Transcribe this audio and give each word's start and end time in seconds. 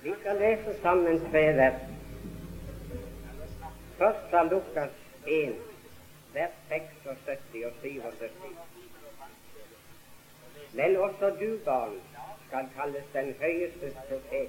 Vi 0.00 0.14
skal 0.20 0.36
lese 0.36 0.74
sammen 0.82 1.20
tre 1.30 1.42
vers. 1.56 1.80
Først 3.98 4.30
fra 4.30 4.42
Lukas 4.44 4.90
1, 5.26 5.54
vers 6.34 6.50
76 6.68 7.64
og 7.64 7.72
77. 7.82 8.30
Men 10.72 10.96
også 10.96 11.30
du, 11.40 11.58
barn, 11.64 11.94
skal 12.46 12.68
kalles 12.76 13.04
den 13.12 13.34
høyeste 13.40 13.92
profet, 14.08 14.48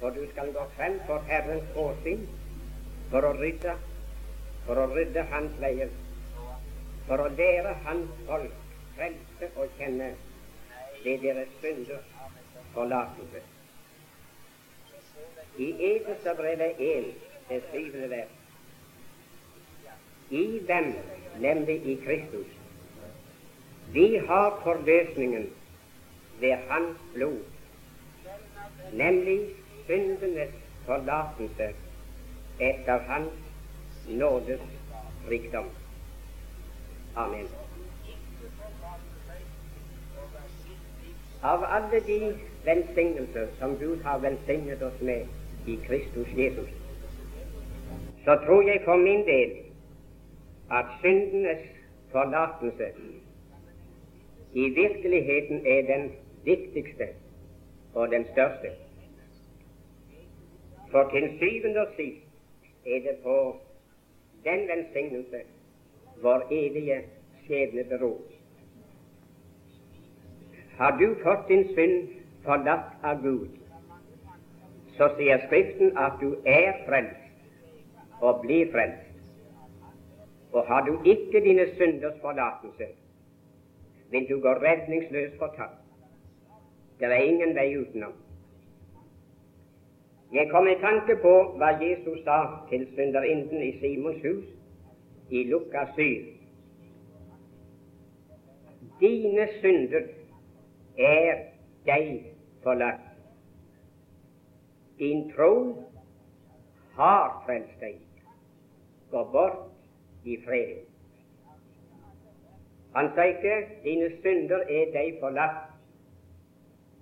for 0.00 0.10
du 0.10 0.26
skal 0.32 0.52
gå 0.52 0.64
frem 0.76 1.00
for 1.06 1.24
Herrens 1.28 1.76
åsyn 1.76 2.26
for 3.10 3.26
å 3.28 3.32
rydde, 3.38 3.74
for 4.66 4.80
å 4.80 4.86
rydde 4.92 5.24
hans 5.32 5.56
veier, 5.64 5.90
for 7.08 7.24
å 7.24 7.32
lære 7.38 7.74
hans 7.88 8.22
folk 8.28 8.60
frelse 8.96 9.50
og 9.56 9.80
kjenne 9.80 10.12
ved 11.04 11.18
deres 11.26 11.58
synders 11.60 12.14
forlatelse. 12.76 13.53
I 15.58 15.96
Efeserbrevet 15.96 16.74
1, 16.78 17.04
det 17.48 17.62
syvende 17.72 18.10
vers. 18.10 18.28
I 20.30 20.62
dem, 20.68 20.94
nemlig 21.40 21.86
i 21.86 21.94
Kristus, 21.94 22.46
vi 23.92 24.16
har 24.16 24.60
forløsningen 24.62 25.50
ved 26.40 26.52
Hans 26.68 26.98
blod, 27.14 27.38
nemlig 28.92 29.40
syndenes 29.86 30.50
forlatelse 30.86 31.74
etter 32.60 32.98
Hans 32.98 33.32
nådes 34.08 34.60
rikdom. 35.30 35.68
Amen. 37.16 37.48
Av 41.42 41.64
alle 41.68 42.00
de 42.00 42.36
velsignelser 42.64 43.46
som 43.58 43.78
Gud 43.78 44.02
har 44.02 44.18
velsignet 44.18 44.82
oss 44.82 45.00
med 45.00 45.26
i 45.66 45.78
Kristus 45.86 46.28
Jesus, 46.36 46.68
så 48.24 48.38
tror 48.46 48.62
jeg 48.62 48.80
for 48.84 48.96
min 48.96 49.26
del 49.26 49.50
at 50.70 50.84
syndenes 51.00 51.62
forlatelse 52.12 52.88
i 54.54 54.68
virkeligheten 54.68 55.66
er 55.66 55.82
den 55.96 56.12
viktigste 56.44 57.08
og 57.94 58.10
den 58.10 58.24
største. 58.32 58.70
For 60.90 61.10
til 61.10 61.38
syvende 61.38 61.80
og 61.80 61.88
sist 61.96 62.86
er 62.86 63.00
det 63.00 63.16
på 63.22 63.56
den 64.44 64.68
velsignelse 64.68 65.40
vår 66.22 66.46
evige 66.50 67.00
skjebne 67.44 67.84
beror. 67.84 68.20
Har 70.76 70.98
du 70.98 71.14
fått 71.22 71.48
din 71.48 71.68
synd 71.74 72.08
forlatt 72.44 72.94
av 73.02 73.22
Gud, 73.22 73.48
så 74.96 75.08
sier 75.18 75.42
Skriften 75.46 75.96
at 75.98 76.18
du 76.20 76.34
er 76.46 76.72
frelst 76.86 78.20
og 78.20 78.40
blir 78.42 78.70
frelst. 78.72 79.00
Og 80.52 80.66
har 80.66 80.84
du 80.86 81.00
ikke 81.04 81.40
dine 81.40 81.66
synders 81.74 82.20
forlatelse, 82.20 82.86
vil 84.10 84.28
du 84.28 84.40
gå 84.40 84.48
redningsløs 84.48 85.32
fortapt. 85.38 85.80
Det 87.00 87.06
er 87.06 87.26
ingen 87.26 87.54
vei 87.54 87.76
utenom. 87.78 88.12
Jeg 90.34 90.48
kom 90.50 90.66
i 90.66 90.78
tanke 90.80 91.16
på 91.22 91.32
hva 91.58 91.72
Jesus 91.82 92.22
sa 92.24 92.38
til 92.70 92.86
synderinden 92.94 93.62
i 93.62 93.72
Simons 93.80 94.22
hus 94.22 94.44
i 95.30 95.42
Lukas 95.50 95.88
7. 95.94 96.02
Dine 99.00 99.48
synder 99.60 100.06
er 100.98 101.42
deg 101.86 102.08
forlatt. 102.62 103.13
Din 105.04 105.32
tro 105.36 105.84
har 106.96 107.42
frelst 107.46 107.80
deg. 107.80 107.98
Gå 109.10 109.24
bort 109.32 110.24
i 110.24 110.36
fred. 110.46 110.78
Han 112.94 113.10
sa 113.14 113.26
ikke 113.32 113.56
'dine 113.82 114.08
synder 114.22 114.64
er 114.78 114.92
deg 114.94 115.18
forlatt'. 115.20 115.68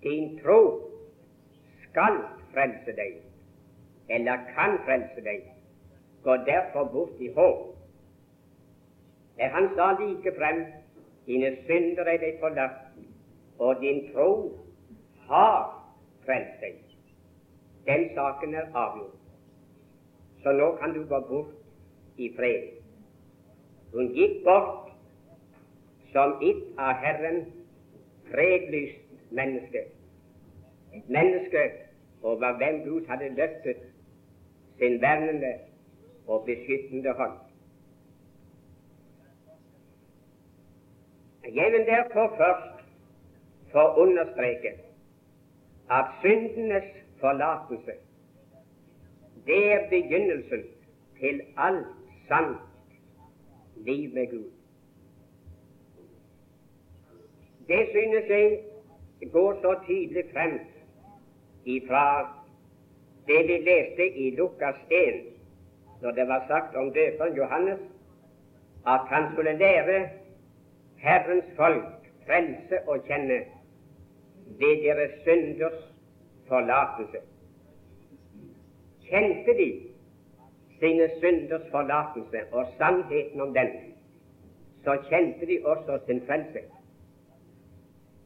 Din 0.02 0.38
tro 0.42 0.58
skal 1.84 2.18
frelse 2.54 2.96
deg, 2.98 3.22
eller 4.08 4.36
kan 4.54 4.78
frelse 4.84 5.24
deg. 5.30 5.46
Gå 6.24 6.36
derfor 6.50 6.84
bort 6.92 7.20
i 7.20 7.32
håp. 7.38 7.76
Han 9.38 9.68
sa 9.76 9.92
like 10.00 10.36
frem 10.38 10.64
'dine 11.26 11.56
synder 11.66 12.02
er 12.02 12.18
deg 12.26 12.40
forlatt' 12.40 12.82
og 13.58 13.80
din 13.80 14.08
tro 14.12 14.30
har 15.28 15.84
frelst 16.24 16.60
deg. 16.60 16.81
Den 17.86 18.08
saken 18.14 18.54
er 18.54 18.66
avgjort. 18.74 19.18
Så 20.42 20.52
nå 20.52 20.76
kan 20.76 20.94
du 20.94 21.04
gå 21.08 21.20
bort 21.28 21.54
i 22.16 22.32
fred. 22.36 22.68
Hun 23.94 24.12
gikk 24.14 24.42
bort 24.44 24.90
som 26.12 26.36
et 26.42 26.62
av 26.78 26.98
Herren 27.02 27.44
fredlyst 28.30 29.30
menneske. 29.30 29.84
Et 30.92 31.08
menneske 31.08 31.62
over 32.22 32.56
hvem 32.58 32.82
Gud 32.84 33.06
hadde 33.08 33.34
løftet 33.34 33.86
sin 34.78 35.00
vernende 35.00 35.54
og 36.26 36.44
beskyttende 36.46 37.12
hånd. 37.12 37.38
Jeg 41.54 41.72
vil 41.72 41.86
derfor 41.86 42.34
først 42.36 42.84
for 43.72 43.98
understreke 43.98 44.72
at 45.90 46.04
syndenes 46.20 47.01
forlatelse 47.22 48.00
det 49.46 49.72
er 49.72 49.88
begynnelsen 49.90 50.62
til 51.20 51.40
alt 51.56 51.86
sant 52.28 52.58
liv 53.76 54.14
med 54.14 54.30
Gud. 54.30 54.50
Det 57.68 57.88
synes 57.90 58.28
jeg 58.28 58.60
går 59.32 59.54
så 59.62 59.74
tydelig 59.86 60.24
frem 60.32 60.60
ifra 61.64 62.34
det 63.26 63.46
vi 63.48 63.58
leste 63.70 64.16
i 64.16 64.36
Lukas 64.36 64.76
1, 64.90 65.24
når 66.02 66.10
det 66.10 66.28
var 66.28 66.44
sagt 66.48 66.76
om 66.76 66.92
døperen 66.92 67.36
Johannes 67.36 67.80
at 68.86 69.00
han 69.06 69.32
skulle 69.32 69.58
lære 69.58 70.08
Herrens 70.96 71.44
folk 71.56 71.84
frelse 72.26 72.88
og 72.88 73.04
kjenne 73.06 73.44
ved 74.46 74.82
deres 74.84 75.10
synders 75.20 75.91
forlatelse. 76.52 77.20
Kjente 79.08 79.54
de 79.60 79.68
sine 80.80 81.08
synders 81.20 81.66
forlatelse 81.70 82.44
og 82.52 82.66
sannheten 82.78 83.40
om 83.40 83.54
den, 83.54 83.70
så 84.84 84.96
kjente 85.08 85.46
de 85.46 85.58
også 85.64 85.98
sin 86.06 86.22
frelse. 86.26 86.64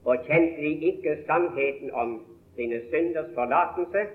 Og 0.05 0.17
kjente 0.27 0.63
de 0.63 0.73
ikke 0.91 1.19
sannheten 1.27 1.91
om 1.93 2.17
sine 2.57 2.81
synders 2.91 3.31
forlatelse, 3.35 4.07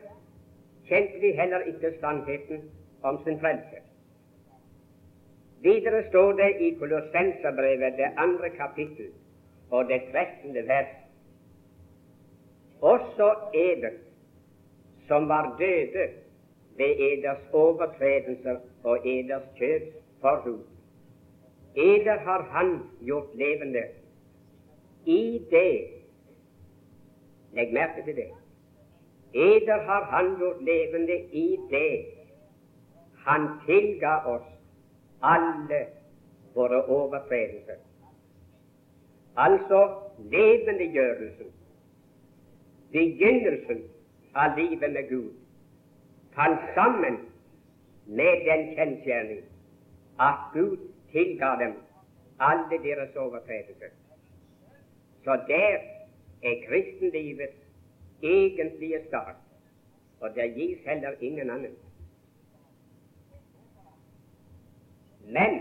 kjente 0.88 1.22
de 1.22 1.32
heller 1.40 1.60
ikke 1.72 1.94
sannheten 2.00 2.68
om 3.04 3.24
sin 3.24 3.40
frelse. 3.40 3.80
Videre 5.62 6.04
står 6.10 6.32
det 6.32 6.52
i 6.60 6.70
Kolossenserbrevet, 6.80 7.98
det 7.98 8.10
andre 8.18 8.50
kapittel 8.50 9.12
og 9.70 9.86
det 9.86 10.02
trettende 10.12 10.68
vers 10.68 11.01
også 12.82 13.36
eder 13.54 13.92
som 15.08 15.30
var 15.30 15.56
døde 15.60 16.10
ved 16.78 16.96
eders 17.00 17.42
overtredelser 17.54 18.58
og 18.84 19.08
eders 19.08 19.48
kjøps 19.58 19.98
forhud. 20.22 20.60
Eder 21.76 22.18
har 22.20 22.42
Han 22.42 22.80
gjort 23.06 23.36
levende. 23.36 23.84
I 25.06 25.42
det 25.52 25.88
Legg 27.54 27.74
merke 27.74 28.06
til 28.06 28.16
det. 28.16 28.30
Eder 29.34 29.82
har 29.82 30.04
Han 30.04 30.36
gjort 30.40 30.64
levende 30.64 31.22
i 31.32 31.60
det 31.72 32.06
Han 33.26 33.48
tilga 33.66 34.16
oss 34.26 34.48
alle 35.22 35.86
våre 36.56 36.86
overtredelser. 36.86 37.80
Altså 39.38 39.82
levendegjørelsen 40.18 41.52
begynnelsen 42.92 43.84
av 44.34 44.58
livet 44.58 44.92
med 44.92 45.10
Gud 45.10 45.32
fant 46.36 46.60
sammen 46.76 47.18
med 48.06 48.46
den 48.48 48.68
kjensgjerning 48.76 49.44
at 50.20 50.52
Gud 50.54 50.78
tilga 51.12 51.56
dem 51.60 51.74
alle 52.40 52.78
deres 52.84 53.16
overtredelser. 53.16 53.92
Så 55.24 55.38
der 55.48 55.78
er 56.44 56.56
kristenlivets 56.68 57.58
egentlige 58.24 59.02
start, 59.08 59.36
og 60.20 60.36
det 60.36 60.54
gis 60.56 60.78
heller 60.86 61.12
ingen 61.22 61.50
annen. 61.50 61.76
Men 65.26 65.60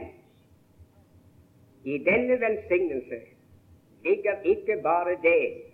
i 1.85 1.99
denne 1.99 2.41
velsignelse 2.41 3.21
ligger 4.05 4.41
ikke 4.45 4.81
bare 4.83 5.17
det 5.23 5.70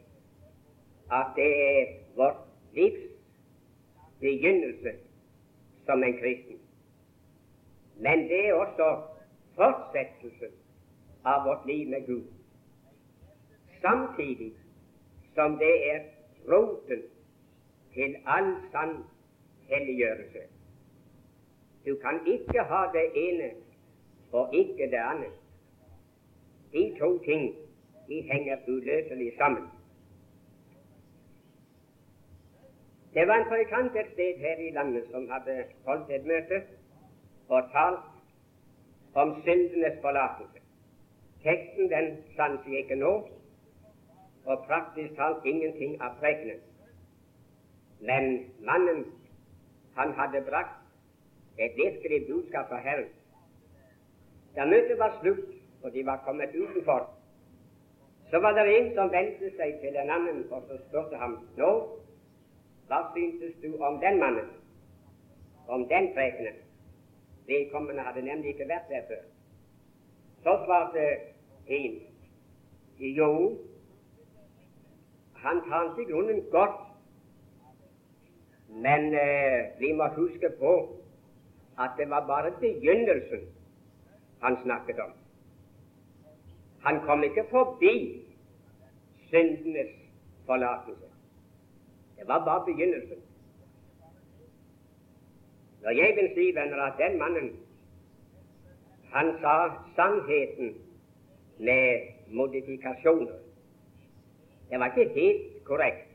at 1.13 1.27
det 1.37 1.81
er 1.81 1.87
vårt 2.17 2.37
livs 2.73 3.11
begynnelse 4.21 4.93
som 5.87 6.03
en 6.03 6.19
kristen. 6.19 6.59
Men 7.97 8.29
det 8.29 8.49
er 8.49 8.55
også 8.55 8.89
fortsettelsen 9.55 10.53
av 11.25 11.47
vårt 11.47 11.67
liv 11.67 11.89
med 11.89 12.07
Gud. 12.07 12.27
Samtidig 13.81 14.53
som 15.35 15.59
det 15.59 15.75
er 15.93 16.01
roten 16.53 17.03
til 17.95 18.17
all 18.27 18.55
sann 18.73 18.97
helliggjørelse. 19.69 20.43
Du 21.87 21.95
kan 21.95 22.21
ikke 22.27 22.63
ha 22.63 22.83
det 22.93 23.07
ene 23.15 23.51
og 24.33 24.55
ikke 24.55 24.91
det 24.91 25.03
andre. 25.11 25.31
De 26.73 26.97
to 26.99 27.19
ting 27.25 27.55
de 28.09 28.21
henger 28.21 28.57
uløselig 28.69 29.33
sammen. 29.39 29.69
Det 33.17 33.29
var 33.29 33.35
en 33.35 33.49
predikant 33.49 33.97
et 33.97 34.09
sted 34.13 34.39
her 34.39 34.57
i 34.61 34.71
landet 34.71 35.05
som 35.11 35.31
hadde 35.31 35.65
holdt 35.87 36.11
et 36.13 36.27
møte 36.29 36.59
og 37.49 37.71
talt 37.73 38.03
om 39.15 39.33
syndenes 39.45 39.97
forlatelse. 40.03 40.61
Teksten 41.45 41.89
den 41.91 42.11
sanser 42.37 42.71
jeg 42.71 42.85
ikke 42.85 43.01
nå, 43.01 43.13
og 44.45 44.65
praktisk 44.69 45.17
talt 45.17 45.49
ingenting 45.49 45.97
av 46.03 46.19
prekenen. 46.21 46.61
Men 48.01 48.33
mannen, 48.61 49.05
han 49.97 50.13
hadde 50.21 50.45
brakt 50.51 51.59
et 51.59 51.73
virkelig 51.77 52.27
budskap 52.29 52.69
fra 52.69 52.85
Herren. 52.85 53.09
Da 54.57 54.65
møtet 54.65 54.99
var 54.99 55.17
slutt, 55.23 55.55
og 55.83 55.93
de 55.93 56.07
var 56.07 56.21
kommet 56.27 56.53
utenfor, 56.55 57.09
så 58.31 58.39
var 58.45 58.53
det 58.53 58.73
en 58.79 58.95
som 58.95 59.13
vendte 59.13 59.57
seg 59.57 59.81
til 59.81 59.97
en 59.97 60.11
annen 60.11 60.45
og 60.51 60.69
så 60.69 60.77
spurte 60.89 61.17
ham 61.17 61.39
nå, 61.57 61.71
hva 62.87 63.01
syntes 63.15 63.55
du 63.63 63.77
om 63.83 64.01
den 64.01 64.19
mannen, 64.19 64.51
om 65.69 65.89
den 65.89 66.13
prekenen? 66.15 66.61
Vedkommende 67.47 68.03
hadde 68.03 68.23
nemlig 68.23 68.55
ikke 68.55 68.69
vært 68.69 68.89
der 68.91 69.03
før. 69.09 69.23
Så 70.43 70.59
svarte 70.65 71.07
en 71.67 72.01
jo, 72.99 73.59
han 75.35 75.61
talte 75.69 76.03
i 76.03 76.11
grunnen 76.11 76.43
godt, 76.51 76.81
men 78.69 79.15
eh, 79.15 79.81
vi 79.81 79.93
må 79.93 80.09
huske 80.17 80.51
på 80.59 80.73
at 81.79 81.91
det 81.99 82.11
var 82.11 82.27
bare 82.27 82.51
begynnelsen 82.61 83.41
han 84.43 84.57
snakket 84.63 85.01
om. 85.01 85.13
Han 86.83 87.01
kom 87.01 87.23
ikke 87.23 87.45
forbi 87.51 88.23
syndenes 89.31 89.93
forlatelse. 90.47 91.06
Det 92.17 92.29
var 92.29 92.45
bare 92.45 92.65
begynnelsen. 92.67 93.23
Når 95.83 95.91
jeg 95.91 96.17
vil 96.17 96.31
si, 96.35 96.55
venner, 96.55 96.83
at 96.83 96.99
den 96.99 97.19
mannen 97.19 97.57
han 99.13 99.33
sa 99.41 99.71
sannheten 99.97 100.75
med 101.59 102.01
modifikasjoner. 102.29 103.39
Det 104.71 104.79
var 104.81 104.87
ikke 104.87 105.15
helt 105.15 105.65
korrekt, 105.65 106.09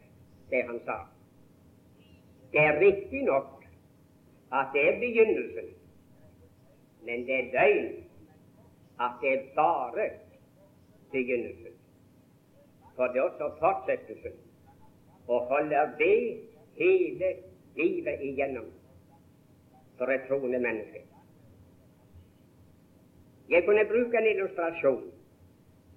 det 0.50 0.64
han 0.64 0.80
sa. 0.86 0.98
Det 2.52 2.60
er 2.60 2.80
riktig 2.80 3.24
nok 3.24 3.66
at 4.52 4.66
det 4.74 4.88
er 4.90 5.00
begynnelsen, 5.00 5.74
men 7.06 7.26
det 7.28 7.36
er 7.40 7.52
løgn 7.54 8.04
at 9.00 9.12
det 9.22 9.34
er 9.34 9.44
bare 9.56 10.10
begynnelsen. 11.12 11.74
For 12.96 13.08
det 13.08 13.18
er 13.18 13.22
også 13.22 13.56
fortsettelsen 13.60 14.51
og 15.28 15.42
holder 15.42 15.90
ved 15.98 16.38
hele 16.76 17.34
livet 17.76 18.22
igjennom 18.22 18.66
for 19.98 20.06
et 20.06 20.22
troende 20.28 20.60
menneske. 20.60 21.02
Jeg 23.50 23.64
kunne 23.66 23.86
bruke 23.86 24.18
en 24.18 24.28
illustrasjon. 24.28 25.12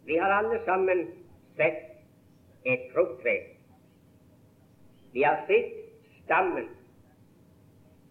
Vi 0.07 0.17
har 0.17 0.33
alle 0.33 0.61
sammen 0.65 1.07
sett 1.57 1.85
et 2.65 2.91
frukttre. 2.95 3.37
Vi 5.13 5.23
har 5.23 5.45
sett 5.47 5.73
stammen, 6.25 6.69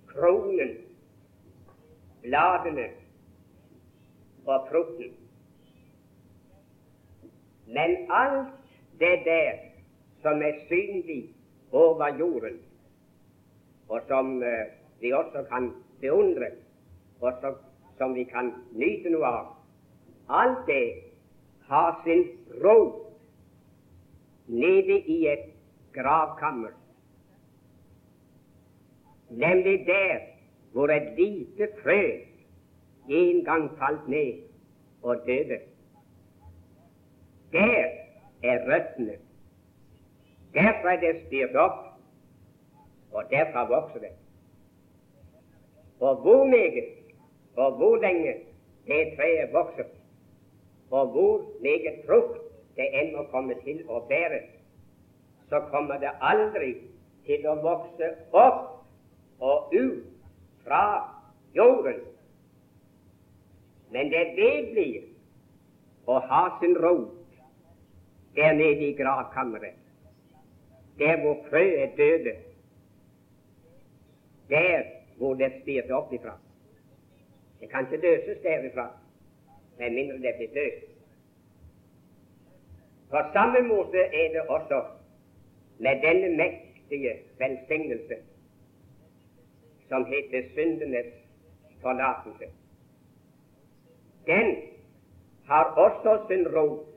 kronen, 0.07 0.77
bladene 2.21 2.87
og 4.45 4.67
frukten. 4.71 5.11
Men 7.67 7.97
alt 8.11 8.47
det 8.99 9.19
der 9.25 9.72
som 10.23 10.41
er 10.41 10.59
synlig 10.67 11.29
over 11.71 12.17
jorden, 12.19 12.59
og 13.89 14.01
som 14.07 14.37
uh, 14.37 14.65
vi 15.01 15.11
også 15.11 15.45
kan 15.51 15.71
beundre, 16.01 16.51
og 17.21 17.33
som, 17.41 17.55
som 17.97 18.15
vi 18.15 18.23
kan 18.23 18.53
nyte 18.71 19.11
noe 19.13 19.27
av. 19.27 19.49
Alt 20.29 20.63
det 20.67 20.85
har 21.67 21.99
sin 22.05 22.23
rot 22.63 23.01
nede 24.47 24.99
i 24.99 25.19
et 25.27 25.49
gravkammer, 25.95 26.71
nemlig 29.29 29.83
der 29.87 30.19
hvor 30.73 30.89
et 30.89 31.13
lite 31.17 31.67
frø 31.83 32.01
en 33.09 33.43
gang 33.45 33.69
falt 33.77 34.07
ned 34.07 34.41
og 35.03 35.15
døde. 35.27 35.59
Der 37.51 37.85
er 38.43 38.57
røttene. 38.67 39.17
Derfra 40.53 40.93
er 40.93 40.99
det 41.01 41.13
styrt 41.25 41.55
opp, 41.57 41.79
og 43.13 43.29
derfra 43.31 43.65
vokser 43.69 44.05
det. 44.05 44.13
Og 45.99 46.21
hvor 46.21 46.43
meget 46.45 46.89
og 47.55 47.71
hvor 47.77 47.95
lenge 48.01 48.33
det 48.87 49.13
treet 49.17 49.53
vokser, 49.53 49.83
og 50.91 51.07
hvor 51.07 51.41
meget 51.61 52.05
frukt 52.05 52.41
det 52.75 52.87
enn 52.99 53.13
må 53.15 53.25
komme 53.31 53.55
til 53.65 53.83
å 53.89 54.01
bære, 54.09 54.41
så 55.49 55.61
kommer 55.69 56.01
det 56.01 56.13
aldri 56.21 56.73
til 57.27 57.45
å 57.47 57.55
vokse 57.61 58.09
opp 58.31 58.63
og 59.39 59.73
ut 59.73 60.03
fra 60.65 60.83
jorden. 61.55 62.01
Men 63.93 64.09
det 64.09 64.25
vedblir 64.37 64.73
blir 64.73 66.09
å 66.09 66.19
ha 66.29 66.43
sin 66.59 66.73
rot 66.81 67.37
der 68.35 68.55
nede 68.57 68.89
i 68.89 68.95
gravkammeret, 68.97 69.77
der 70.99 71.21
hvor 71.21 71.45
frøet 71.49 71.97
døde. 71.97 72.35
Der 74.49 74.83
hvor 75.17 75.33
det 75.33 75.51
spirte 75.61 75.91
opp 75.91 76.13
ifra. 76.13 76.37
Det 77.59 77.69
kan 77.69 77.87
ikke 77.91 78.07
døses 78.07 78.41
derifra 78.43 78.87
med 79.77 79.89
mindre 79.89 80.17
det 80.17 80.33
blir 80.37 80.53
løst. 80.53 80.89
På 83.09 83.17
samme 83.33 83.61
måte 83.67 83.97
er 83.97 84.31
det 84.33 84.41
også 84.49 84.81
med 85.79 86.01
denne 86.01 86.37
mektige 86.37 87.13
velsignelse 87.39 88.15
som 89.89 90.05
heter 90.05 90.49
syndenes 90.53 91.13
forlatelse. 91.81 92.45
Den 94.25 94.55
har 95.45 95.63
også 95.63 96.25
sin 96.27 96.47
rot 96.55 96.87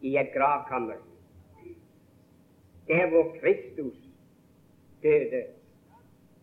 i 0.00 0.16
et 0.18 0.32
gravkammer, 0.34 0.94
der 2.88 3.06
hvor 3.08 3.36
Kristus 3.40 3.96
døde 5.02 5.44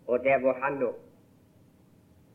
og 0.07 0.19
der 0.23 0.39
hvor 0.39 0.53
han 0.53 0.79
lå. 0.79 0.93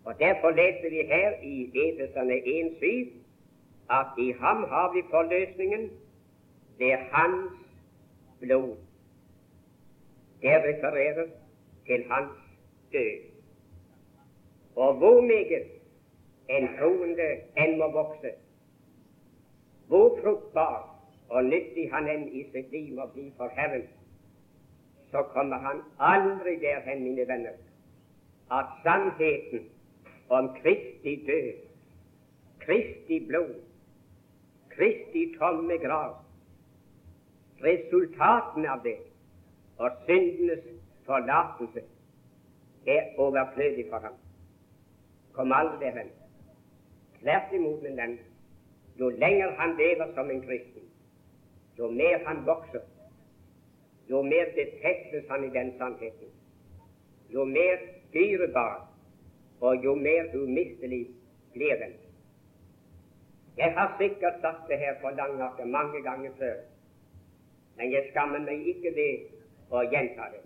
Og 0.04 0.18
Derfor 0.18 0.50
leser 0.50 0.90
vi 0.90 1.02
her 1.06 1.32
i 1.42 1.70
Efesene 1.74 2.34
1,7 2.34 3.18
at 3.90 4.06
i 4.18 4.32
ham 4.40 4.56
har 4.56 4.92
vi 4.94 5.02
forløsningen 5.10 5.90
ved 6.78 6.92
hans 6.92 7.52
blod. 8.40 8.76
Det 10.42 10.50
refererer 10.50 11.26
til 11.86 12.04
hans 12.10 12.30
død. 12.92 13.18
Og 14.76 14.94
hvor 14.94 15.20
meget 15.20 15.66
en 16.48 16.68
troende 16.78 17.28
enn 17.56 17.78
må 17.78 17.90
vokse, 17.92 18.30
hvor 19.88 20.18
fruktbar 20.22 20.97
og 21.28 21.44
nyttig 21.44 21.88
han 21.92 22.08
enn 22.08 22.28
i 22.28 22.44
sitt 22.52 22.70
liv 22.72 22.92
må 22.96 23.06
bli 23.14 23.28
for 23.36 23.52
Herren, 23.56 23.84
så 25.10 25.22
kommer 25.32 25.60
han 25.64 25.82
aldri 25.98 26.56
derhen, 26.60 27.02
mine 27.04 27.26
venner, 27.28 27.56
at 28.52 28.72
sannheten 28.84 29.68
om 30.28 30.48
Kristi 30.60 31.16
død, 31.26 31.52
Kristi 32.64 33.20
blod, 33.28 33.54
Kristi 34.72 35.26
tomme 35.38 35.78
grav, 35.84 36.16
resultatene 37.64 38.70
av 38.70 38.82
det 38.84 38.98
og 39.78 39.90
syndenes 40.06 40.64
forlatelse 41.06 41.82
er 42.86 43.18
overflødig 43.18 43.86
for 43.90 43.98
ham. 43.98 44.16
Kom 45.32 45.52
aldri 45.52 45.84
derhen. 45.84 46.10
Tvert 47.20 47.52
imot, 47.54 47.82
min 47.82 47.96
venn, 47.96 48.18
jo 48.98 49.08
lenger 49.08 49.54
han 49.58 49.76
lever 49.78 50.12
som 50.14 50.30
en 50.30 50.42
kristen, 50.42 50.87
jo 51.78 51.90
mer 51.90 52.24
han 52.26 52.46
vokser, 52.46 52.82
jo 54.10 54.22
mer 54.22 54.46
befestes 54.56 55.28
han 55.28 55.44
i 55.44 55.50
den 55.58 55.74
sannheten. 55.78 56.28
jo 57.30 57.44
mer 57.44 57.78
dyrebar 58.12 58.88
og 59.60 59.84
jo 59.84 59.94
mer 59.94 60.34
umistelig 60.34 61.06
blir 61.52 61.76
den. 61.76 61.92
Jeg 63.56 63.72
har 63.74 63.96
sikkert 64.00 64.40
sagt 64.40 64.68
det 64.68 64.78
her 64.78 64.94
på 65.02 65.08
Langaker 65.08 65.64
mange 65.64 66.02
ganger 66.02 66.30
før, 66.38 66.54
men 67.76 67.92
jeg 67.92 68.06
skammer 68.10 68.38
meg 68.38 68.66
ikke 68.72 68.94
ved 68.94 69.26
å 69.70 69.82
gjenta 69.92 70.30
det. 70.32 70.42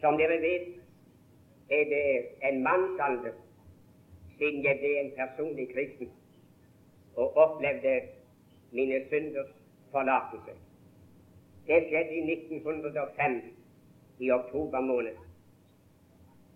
Som 0.00 0.16
dere 0.18 0.40
vet, 0.42 0.68
er 1.70 1.84
det 1.94 2.04
en 2.48 2.62
mannsalder 2.62 3.36
siden 4.38 4.64
jeg 4.64 4.80
ble 4.80 4.92
en 5.00 5.12
personlig 5.16 5.68
kristen 5.74 6.10
og 7.14 7.36
opplevde 7.36 8.00
mine 8.72 9.04
synders 9.10 9.52
forlatelse. 9.92 10.54
Det 11.66 11.78
skjedde 11.88 12.14
i 12.14 12.22
1905, 12.32 13.42
i 14.18 14.30
oktober 14.30 14.80
måned. 14.80 15.16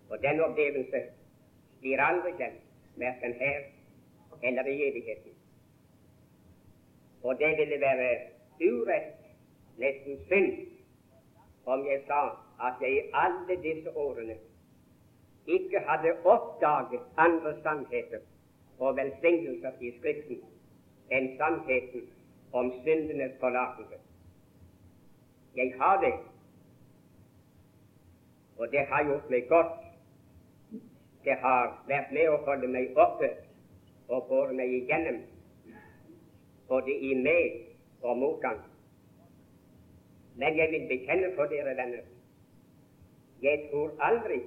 Og 0.09 0.17
den 0.21 0.39
opplevelse 0.39 1.01
blir 1.81 2.01
aldri 2.01 2.31
glemt, 2.37 2.63
verken 2.95 3.33
her 3.33 3.59
eller 4.43 4.65
i 4.65 4.89
evigheten. 4.89 5.31
Og 7.23 7.39
det 7.39 7.57
ville 7.57 7.79
være 7.81 8.09
urett, 8.61 9.13
nesten 9.77 10.19
synd, 10.27 10.67
om 11.65 11.85
jeg 11.85 12.01
sa 12.07 12.21
at 12.67 12.81
jeg 12.81 12.91
i 12.97 13.09
alle 13.13 13.61
disse 13.63 13.97
årene 13.97 14.37
ikke 15.47 15.79
hadde 15.79 16.13
oppdaget 16.23 17.01
andre 17.17 17.53
sannheter 17.63 18.19
og 18.79 18.97
velsignelser 18.97 19.71
i 19.81 19.91
Skriften 19.99 20.39
enn 21.11 21.29
sannheten 21.37 22.07
om 22.51 22.71
syndenes 22.83 23.31
forlatelse. 23.39 23.95
Jeg 25.55 25.73
har 25.79 26.01
det, 26.01 26.13
og 28.57 28.71
det 28.71 28.85
har 28.89 29.03
gjort 29.03 29.29
meg 29.29 29.47
godt. 29.49 29.73
Det 31.23 31.35
har 31.41 31.73
vært 31.87 32.11
med 32.11 32.29
å 32.29 32.37
holde 32.45 32.67
meg 32.71 32.97
oppe 32.97 33.29
og 34.07 34.27
båret 34.29 34.55
meg 34.55 34.71
igjennom, 34.73 35.21
både 36.67 36.91
i 36.91 37.13
med- 37.13 37.63
og 38.01 38.17
motgang. 38.17 38.59
Men 40.35 40.57
jeg 40.57 40.71
vil 40.71 40.87
bekjenne 40.87 41.31
for 41.35 41.45
dere 41.45 41.75
venner, 41.75 42.03
jeg 43.41 43.67
tror 43.71 43.91
aldri 43.99 44.41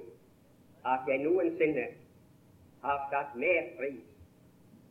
at 0.85 1.07
jeg 1.07 1.23
noensinne 1.23 1.87
har 2.81 3.03
satt 3.11 3.35
mer 3.35 3.67
pris 3.77 3.99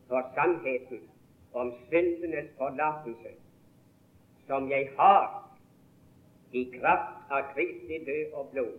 for 0.09 0.31
sannheten 0.35 1.00
om 1.52 1.73
syndenes 1.90 2.50
forlatelse 2.59 3.33
som 4.47 4.71
jeg 4.71 4.90
har 4.99 5.50
i 6.52 6.64
kraft 6.78 7.30
av 7.30 7.52
Kristi 7.54 7.99
død 8.07 8.33
og 8.35 8.49
blod, 8.52 8.78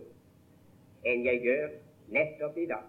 enn 1.08 1.24
jeg 1.24 1.40
gjør 1.46 1.68
nettopp 2.12 2.56
i 2.60 2.66
dag. 2.68 2.88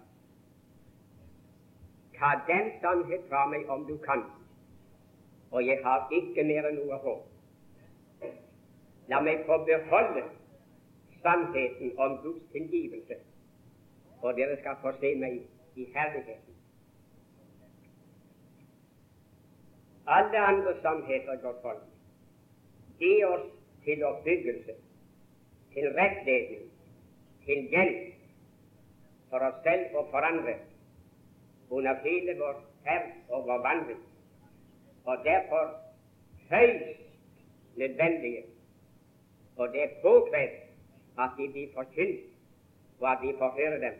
Ta 2.18 2.34
den 2.48 2.70
sannhet 2.82 3.24
fra 3.28 3.44
meg 3.50 3.68
om 3.72 3.86
du 3.88 3.96
kan, 4.04 4.24
og 5.50 5.64
jeg 5.66 5.80
har 5.84 6.08
ikke 6.12 6.44
mer 6.50 6.68
enn 6.68 6.80
noe 6.82 7.00
håp. 7.06 8.30
La 9.08 9.20
meg 9.20 9.44
få 9.48 9.58
beholde 9.68 10.24
sannheten 11.22 11.96
om 12.00 12.18
Guds 12.22 12.44
tilgivelse, 12.52 13.20
og 14.22 14.36
dere 14.36 14.60
skal 14.60 14.80
få 14.84 14.92
se 15.00 15.14
meg 15.20 15.40
i 15.76 15.88
herligheten. 15.96 16.53
Alle 20.06 20.38
andre 20.38 20.74
sannheter, 20.82 21.36
godt 21.42 21.62
folk, 21.62 21.82
gir 22.98 23.26
oss 23.26 23.46
til 23.84 24.04
oppbyggelse, 24.04 24.74
til 25.72 25.88
rettledning, 25.98 26.66
til 27.46 27.68
hjelp 27.72 28.12
for 29.30 29.46
oss 29.48 29.62
selv 29.64 29.96
og 29.96 30.10
for 30.10 30.28
andre 30.28 30.58
under 31.70 31.94
hele 32.04 32.36
vår 32.38 32.60
ferd 32.84 33.08
og 33.28 33.48
vår 33.48 33.62
vandring, 33.68 34.02
og 35.04 35.24
derfor 35.24 35.72
høyst 36.50 37.00
nødvendige. 37.76 38.44
Og 39.56 39.68
det 39.72 39.82
er 39.82 39.96
påkrevd 40.02 40.60
at 41.18 41.30
de 41.38 41.48
blir 41.52 41.68
forkynt, 41.74 42.20
og 43.00 43.12
at 43.12 43.18
vi 43.22 43.34
får 43.38 43.50
høre 43.58 43.80
dem. 43.80 43.98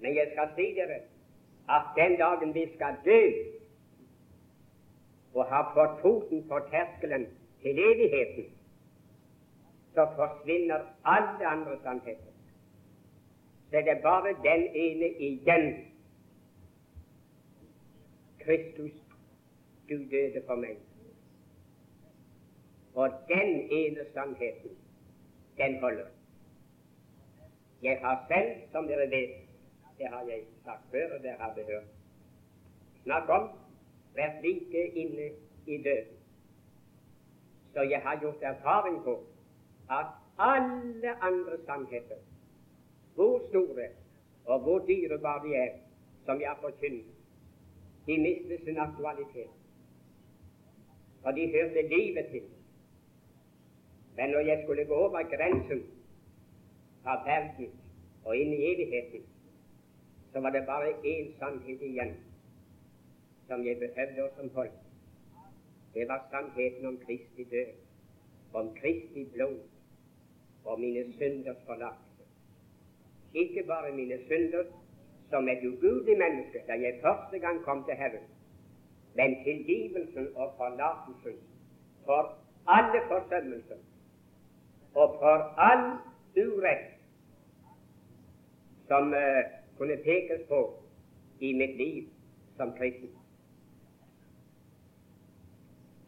Men 0.00 0.16
jeg 0.16 0.28
skal 0.32 0.48
si 0.56 0.74
dere 0.74 1.00
at 1.68 1.82
den 1.96 2.18
dagen 2.18 2.54
vi 2.54 2.66
skal 2.74 2.96
dø 3.04 3.20
og 5.34 5.46
har 5.46 5.70
fått 5.74 6.00
foten 6.02 6.48
på 6.48 6.58
terskelen 6.70 7.26
til 7.62 7.78
evigheten, 7.78 8.50
så 9.94 10.06
forsvinner 10.16 10.80
alle 11.04 11.46
andre 11.46 11.78
sannheter. 11.82 12.32
Så 13.70 13.76
er 13.76 14.02
bare 14.02 14.34
den 14.44 14.62
ene 14.84 15.08
igjen. 15.28 15.68
Kristus, 18.40 18.92
du 19.88 19.94
døde 20.10 20.42
for 20.46 20.54
meg. 20.54 20.76
Og 22.94 23.08
den 23.28 23.54
ene 23.72 24.04
sannheten, 24.14 24.76
den 25.56 25.80
holder. 25.80 26.06
Jeg 27.82 27.98
har 28.02 28.24
selv, 28.28 28.68
som 28.72 28.86
dere 28.86 29.10
vet, 29.10 29.30
det 29.98 30.06
har 30.06 30.22
jeg 30.28 30.44
sagt 30.64 30.90
før, 30.90 31.16
og 31.16 31.22
det 31.22 31.34
har 31.38 31.54
dere 31.54 31.64
hørt 31.66 31.90
snakk 33.04 33.28
om, 33.28 33.48
vært 34.14 34.42
like 34.44 34.86
inne 35.02 35.30
i 35.66 35.78
døden. 35.82 36.18
Så 37.72 37.82
jeg 37.82 38.00
har 38.04 38.20
gjort 38.20 38.42
erfaring 38.42 39.02
på 39.04 39.14
at 39.90 40.06
alle 40.38 41.22
andre 41.22 41.56
sannheter, 41.66 42.20
hvor 43.14 43.40
store 43.48 43.88
og 44.44 44.60
hvor 44.60 44.78
dyrebare 44.78 45.48
de 45.48 45.54
er, 45.54 45.72
som 46.26 46.40
jeg 46.40 46.48
har 46.48 46.58
forkynt, 46.60 47.06
de 48.06 48.18
mister 48.18 48.64
sin 48.64 48.78
aktualitet. 48.78 49.50
Og 51.24 51.36
de 51.36 51.52
hørte 51.52 51.88
livet 51.88 52.26
til. 52.30 52.42
Men 54.16 54.30
når 54.30 54.40
jeg 54.40 54.60
skulle 54.64 54.84
gå 54.84 54.94
over 54.94 55.22
grensen 55.36 55.82
fra 57.02 57.14
verden 57.24 57.70
og 58.24 58.36
inn 58.36 58.52
i 58.52 58.74
evigheten, 58.74 59.22
så 60.32 60.40
var 60.40 60.50
det 60.50 60.66
bare 60.66 60.92
én 61.04 61.38
sannhet 61.38 61.82
igjen 61.82 62.14
som 63.52 63.66
jeg 63.66 63.76
behøvde 63.78 64.22
og 64.24 64.30
som 64.36 64.50
holdt. 64.54 64.80
Det 65.94 66.08
var 66.08 66.20
sannheten 66.30 66.86
om 66.86 66.96
Kristi 67.06 67.44
død, 67.44 67.72
om 68.52 68.74
Kristi 68.80 69.24
blod 69.34 69.58
og 70.64 70.80
mine 70.80 71.12
synders 71.12 71.60
forlatelse. 71.66 72.22
Ikke 73.34 73.62
bare 73.66 73.92
mine 73.92 74.18
synder 74.26 74.64
som 75.30 75.48
et 75.48 75.64
ugudelig 75.66 76.16
menneske 76.18 76.58
da 76.66 76.72
jeg 76.72 76.98
første 77.02 77.38
gang 77.38 77.62
kom 77.62 77.84
til 77.84 77.94
Herren, 77.94 78.26
men 79.14 79.36
tilgivelsen 79.44 80.28
og 80.34 80.52
forlatelsen 80.56 81.40
for 82.06 82.38
alle 82.66 83.00
forsømmelser 83.08 83.80
og 84.94 85.16
for 85.20 85.38
all 85.68 85.84
urett 86.36 86.88
som 88.88 89.12
uh, 89.12 89.42
kunne 89.78 89.96
pekes 89.96 90.40
på 90.48 90.60
i 91.40 91.52
mitt 91.52 91.76
liv 91.76 92.08
som 92.56 92.72
kristen. 92.78 93.21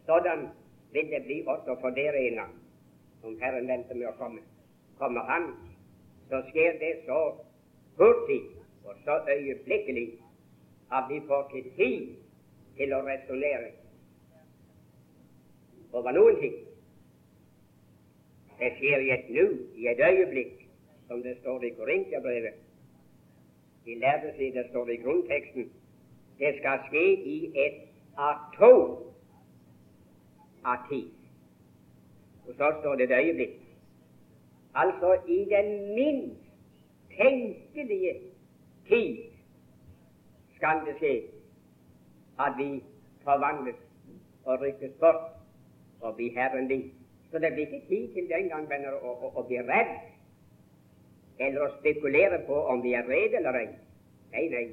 Sådan 0.05 0.49
vil 0.91 1.11
det 1.11 1.23
bli 1.25 1.43
også 1.47 1.77
for 1.81 1.89
dere 1.89 2.19
en 2.27 2.33
gang, 2.33 2.53
om 3.23 3.39
Herren 3.41 3.67
venter 3.67 3.95
med 3.95 4.07
å 4.07 4.17
komme. 4.19 4.41
Kommer 4.99 5.21
Han, 5.29 5.49
så 6.29 6.41
skjer 6.51 6.77
det 6.79 6.93
så 7.05 7.21
hurtig 7.97 8.41
og 8.85 8.95
så 9.05 9.19
øyeblikkelig 9.29 10.07
at 10.91 11.09
vi 11.09 11.21
får 11.27 11.49
ikke 11.55 11.75
tid 11.77 12.13
til 12.77 12.93
å 12.93 13.01
resonnere 13.07 13.71
over 15.93 16.11
noen 16.11 16.39
ting. 16.39 16.55
Det 18.59 18.71
skjer 18.77 19.03
i 19.03 19.11
et 19.15 19.29
nu, 19.29 19.45
i 19.75 19.87
et 19.91 19.99
øyeblikk, 19.99 20.67
som 21.07 21.23
det 21.23 21.37
står 21.41 21.63
i 21.63 21.73
Korintiabrevet. 21.79 22.61
De 23.85 23.95
lærde 23.99 24.31
sier 24.37 24.53
det 24.53 24.69
står 24.69 24.89
i 24.89 25.01
grunnteksten. 25.03 25.67
Det 26.39 26.55
skal 26.59 26.83
skje 26.87 27.03
i 27.33 27.37
et 27.65 27.81
atom 28.17 29.04
av 30.65 30.89
tid. 30.89 31.07
Og 32.47 32.53
så 32.57 32.71
står 32.79 32.95
det 32.95 33.11
et 33.11 33.17
øyeblikk. 33.19 33.55
Altså 34.75 35.17
i 35.27 35.39
den 35.53 35.95
minst 35.95 36.41
tenkelige 37.17 38.13
tid 38.89 39.17
skal 40.55 40.81
det 40.85 40.95
skje 40.99 41.13
at 42.39 42.57
vi 42.57 42.83
forvandles 43.23 43.79
og 44.45 44.61
rykkes 44.61 44.91
bort 44.99 45.31
og 46.01 46.15
blir 46.15 46.31
Herren 46.35 46.67
din. 46.67 46.93
Så 47.31 47.39
det 47.39 47.53
blir 47.53 47.67
ikke 47.67 47.87
tid 47.87 48.13
til 48.13 48.29
den 48.29 48.49
gang 48.49 48.69
venner, 48.69 48.93
å, 48.93 49.15
å, 49.25 49.31
å 49.39 49.43
bli 49.47 49.61
redd 49.61 49.95
eller 51.39 51.65
å 51.65 51.73
spekulere 51.79 52.39
på 52.47 52.59
om 52.71 52.83
vi 52.83 52.93
er 52.95 53.07
rede 53.09 53.39
eller 53.41 53.59
ei. 53.59 53.69
Nei, 54.35 54.45
nei. 54.51 54.65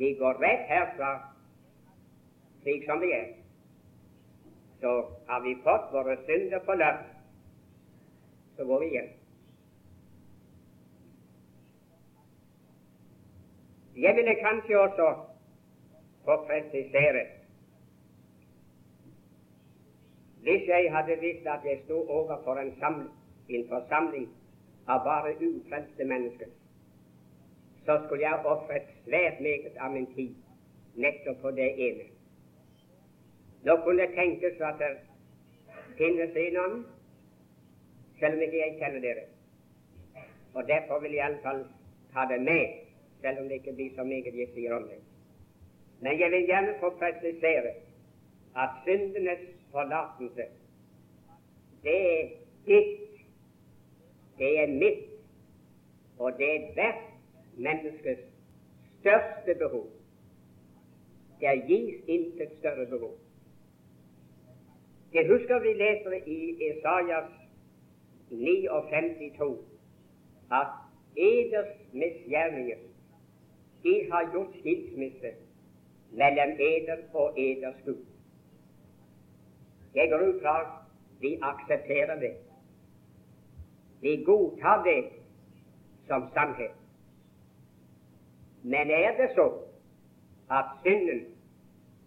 Vi 0.00 0.14
går 0.18 0.40
rett 0.42 0.66
herfra 0.68 1.12
slik 2.62 2.84
som 2.88 3.00
vi 3.00 3.12
er 3.16 3.30
så 4.80 4.92
har 5.26 5.40
vi 5.44 5.54
fått 5.64 5.90
våre 5.92 6.16
synder 6.26 6.62
forlatt, 6.64 7.02
så 8.56 8.64
går 8.64 8.80
vi 8.80 8.92
hjem. 8.94 9.10
Jeg 14.00 14.16
ville 14.16 14.34
kanskje 14.40 14.78
også 14.78 15.10
få 16.24 16.36
presisere 16.46 17.26
Hvis 20.42 20.68
jeg 20.68 20.92
hadde 20.92 21.16
visst 21.20 21.46
at 21.46 21.64
jeg 21.64 21.80
sto 21.84 21.98
overfor 22.08 22.54
en, 22.56 22.72
samling, 22.80 23.10
en 23.48 23.66
forsamling 23.68 24.28
av 24.88 25.02
bare 25.04 25.34
ufrelste 25.36 26.04
mennesker, 26.04 26.48
så 27.84 27.98
skulle 28.06 28.22
jeg 28.22 28.46
ofret 28.46 28.88
svært 29.04 29.40
meget 29.40 29.76
av 29.76 29.92
min 29.92 30.08
tid 30.14 30.32
nettopp 30.96 31.42
på 31.42 31.52
det 31.60 31.68
ene. 31.88 32.08
Nå 33.64 33.76
kunne 33.84 34.02
det 34.02 34.14
tenkes 34.14 34.60
at 34.60 34.78
det 34.78 34.90
finnes 35.98 36.36
en 36.36 36.56
annen, 36.56 36.86
selv 38.20 38.34
om 38.34 38.42
ikke 38.46 38.62
jeg 38.62 38.78
kjenner 38.78 39.00
dere. 39.04 39.26
Og 40.54 40.68
Derfor 40.68 41.00
vil 41.00 41.12
jeg 41.12 41.26
iallfall 41.26 41.64
ta 42.14 42.24
det 42.30 42.40
med, 42.42 42.64
selv 43.20 43.42
om 43.42 43.48
det 43.48 43.60
ikke 43.60 43.76
blir 43.76 43.92
så 43.96 44.04
meget 44.04 44.38
jeg 44.38 44.48
sier 44.54 44.74
om 44.74 44.88
det. 44.88 44.98
Men 46.00 46.20
jeg 46.20 46.30
vil 46.30 46.46
gjerne 46.48 46.74
få 46.80 46.90
presisere 46.98 47.74
at 48.56 48.80
syndenes 48.84 49.44
forlatelse, 49.72 50.44
det 51.82 52.00
er 52.12 52.28
ditt, 52.66 53.20
det 54.38 54.50
er 54.62 54.66
mitt, 54.66 55.06
og 56.18 56.32
det 56.38 56.50
er 56.56 56.72
hvert 56.74 57.06
menneskes 57.56 58.18
største 59.00 59.54
behov. 59.58 59.86
Det 61.40 61.62
gis 61.68 62.04
intet 62.06 62.52
større 62.58 62.86
behov. 62.86 63.16
Jeg 65.14 65.26
husker 65.28 65.58
vi 65.58 65.72
leser 65.72 66.12
i 66.26 66.70
Esaias 66.70 67.30
59 68.30 69.58
at 70.50 70.66
eders 71.16 71.72
misgjerninger 71.92 72.76
de 73.82 73.94
har 74.12 74.30
gjort 74.32 74.54
skilsmisse 74.58 75.32
mellom 76.10 76.52
eder 76.60 77.02
og 77.14 77.40
eders 77.40 77.80
Gud. 77.84 78.04
Jeg 79.94 80.10
går 80.10 80.28
ut 80.28 80.42
fra 80.42 80.54
vi 81.20 81.38
aksepterer 81.42 82.20
det. 82.20 82.34
Vi 84.00 84.22
godtar 84.24 84.84
det 84.84 85.04
som 86.06 86.28
sannhet. 86.34 86.76
Men 88.62 88.90
er 88.90 89.16
det 89.16 89.30
så 89.34 89.48
at 90.50 90.64
synden 90.82 91.26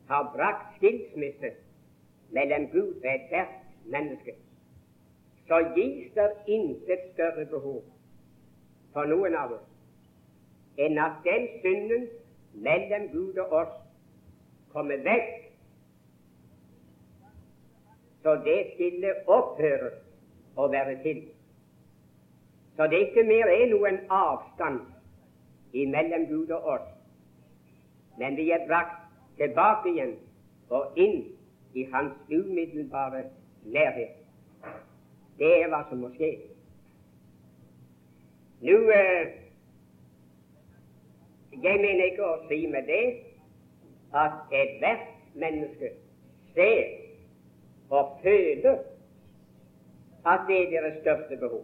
har 0.08 0.32
brakt 0.36 0.76
skilsmisse 0.78 1.52
mellom 2.34 2.70
Gud 2.72 2.96
og 3.04 3.10
ethvert 3.14 3.60
menneske, 3.86 4.36
så 5.48 5.60
gis 5.76 6.12
det 6.16 6.30
intet 6.48 7.12
større 7.14 7.46
behov 7.46 7.84
for 8.94 9.10
noen 9.10 9.36
av 9.38 9.56
oss 9.58 9.70
enn 10.82 10.98
at 10.98 11.20
den 11.26 11.48
synden 11.62 12.08
mellom 12.66 13.08
Gud 13.12 13.38
og 13.44 13.52
oss 13.62 13.74
kommer 14.74 14.98
vekk, 15.06 15.30
så 18.24 18.36
det 18.46 18.58
stille 18.74 19.14
opphører 19.28 20.00
å 20.58 20.68
være 20.72 20.96
til. 21.04 21.20
Så 22.78 22.88
det 22.90 23.04
ikke 23.10 23.26
mer 23.28 23.52
er 23.54 23.68
noen 23.70 24.00
avstand 24.10 24.82
imellom 25.78 26.26
Gud 26.32 26.54
og 26.58 26.70
oss, 26.78 26.90
men 28.18 28.38
vi 28.38 28.50
er 28.56 28.66
brakt 28.68 28.98
tilbake 29.38 29.94
igjen 29.94 30.16
og 30.74 30.98
inn 30.98 31.20
i 31.74 31.84
Hans 31.92 32.14
umiddelbare 32.32 33.24
nærhet. 33.64 34.16
Det 35.38 35.52
er 35.62 35.70
hva 35.72 35.84
som 35.90 36.04
må 36.04 36.12
skje. 36.18 36.34
Nå 38.64 38.78
eh, 38.96 39.40
Jeg 41.64 41.80
mener 41.80 42.10
ikke 42.10 42.26
å 42.26 42.38
si 42.50 42.64
med 42.68 42.88
det 42.90 43.04
at 44.18 44.54
ethvert 44.58 45.04
menneske 45.38 45.92
ser 46.56 46.90
og 47.94 48.18
føler 48.24 48.82
at 50.26 50.48
det 50.48 50.58
er 50.58 50.72
deres 50.72 50.98
største 51.02 51.38
behov. 51.38 51.64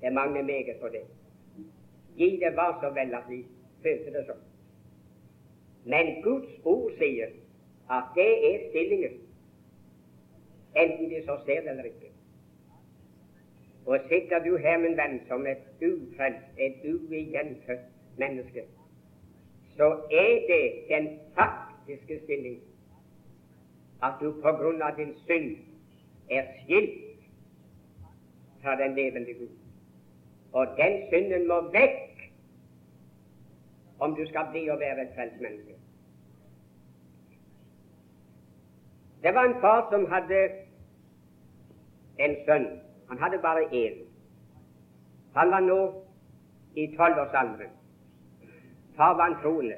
Det 0.00 0.12
mangler 0.12 0.42
meget 0.42 0.76
på 0.80 0.88
det. 0.92 1.02
Gi 2.16 2.30
det 2.42 2.56
var 2.56 2.78
så 2.82 2.90
vel 2.94 3.14
at 3.14 3.28
vi 3.28 3.40
følte 3.82 4.12
det 4.16 4.24
sånn. 4.28 4.44
Men 5.88 6.12
Guds 6.24 6.52
ord 6.68 6.92
sier 7.00 7.32
at 7.90 8.04
det 8.14 8.54
er 8.54 8.68
stillingen, 8.70 9.20
enten 10.76 11.10
de 11.10 11.22
så 11.26 11.38
ser 11.46 11.60
det 11.60 11.70
eller 11.70 11.84
ikke. 11.84 12.10
Og 13.86 13.98
sitter 14.08 14.44
du 14.44 14.56
her, 14.56 14.78
min 14.78 14.96
venn, 14.96 15.20
som 15.28 15.46
et 15.46 15.64
ufrelst, 15.82 16.58
et 16.58 16.84
uigjenfødt 16.84 17.86
menneske, 18.18 18.64
så 19.76 19.88
er 20.10 20.34
det 20.50 20.64
den 20.88 21.08
faktiske 21.34 22.20
stilling 22.24 22.60
at 24.02 24.12
du 24.20 24.32
på 24.42 24.52
grunn 24.60 24.82
av 24.82 24.96
din 24.96 25.14
synd 25.26 25.56
er 26.30 26.46
skilt 26.60 27.26
fra 28.62 28.76
den 28.76 28.94
levende 28.94 29.34
Gud. 29.34 29.56
Og 30.52 30.66
den 30.78 31.02
synden 31.10 31.48
må 31.48 31.60
vekk 31.74 32.30
om 34.00 34.14
du 34.16 34.26
skal 34.28 34.48
bli 34.52 34.68
og 34.68 34.80
være 34.80 35.02
et 35.02 35.14
frelst 35.14 35.40
menneske. 35.40 35.79
Det 39.22 39.34
var 39.34 39.44
en 39.44 39.60
far 39.60 39.86
som 39.90 40.06
hadde 40.12 40.38
en 42.18 42.36
sønn. 42.46 42.66
Han 43.08 43.18
hadde 43.18 43.38
bare 43.38 43.64
én. 43.72 43.98
Han 45.34 45.50
var 45.50 45.60
nå 45.60 45.80
i 46.76 46.86
tolvårsalderen. 46.96 47.72
Far 48.96 49.14
var 49.16 49.26
en 49.26 49.40
troende. 49.42 49.76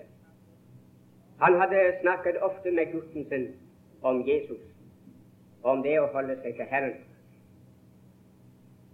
Han 1.40 1.60
hadde 1.60 1.98
snakket 2.00 2.42
ofte 2.42 2.70
med 2.70 2.92
gutten 2.92 3.28
sin 3.28 3.48
om 4.02 4.22
Jesus, 4.28 4.60
om 5.62 5.82
det 5.82 5.96
å 6.00 6.10
holde 6.14 6.36
seg 6.42 6.54
til 6.56 6.70
Herren. 6.70 6.94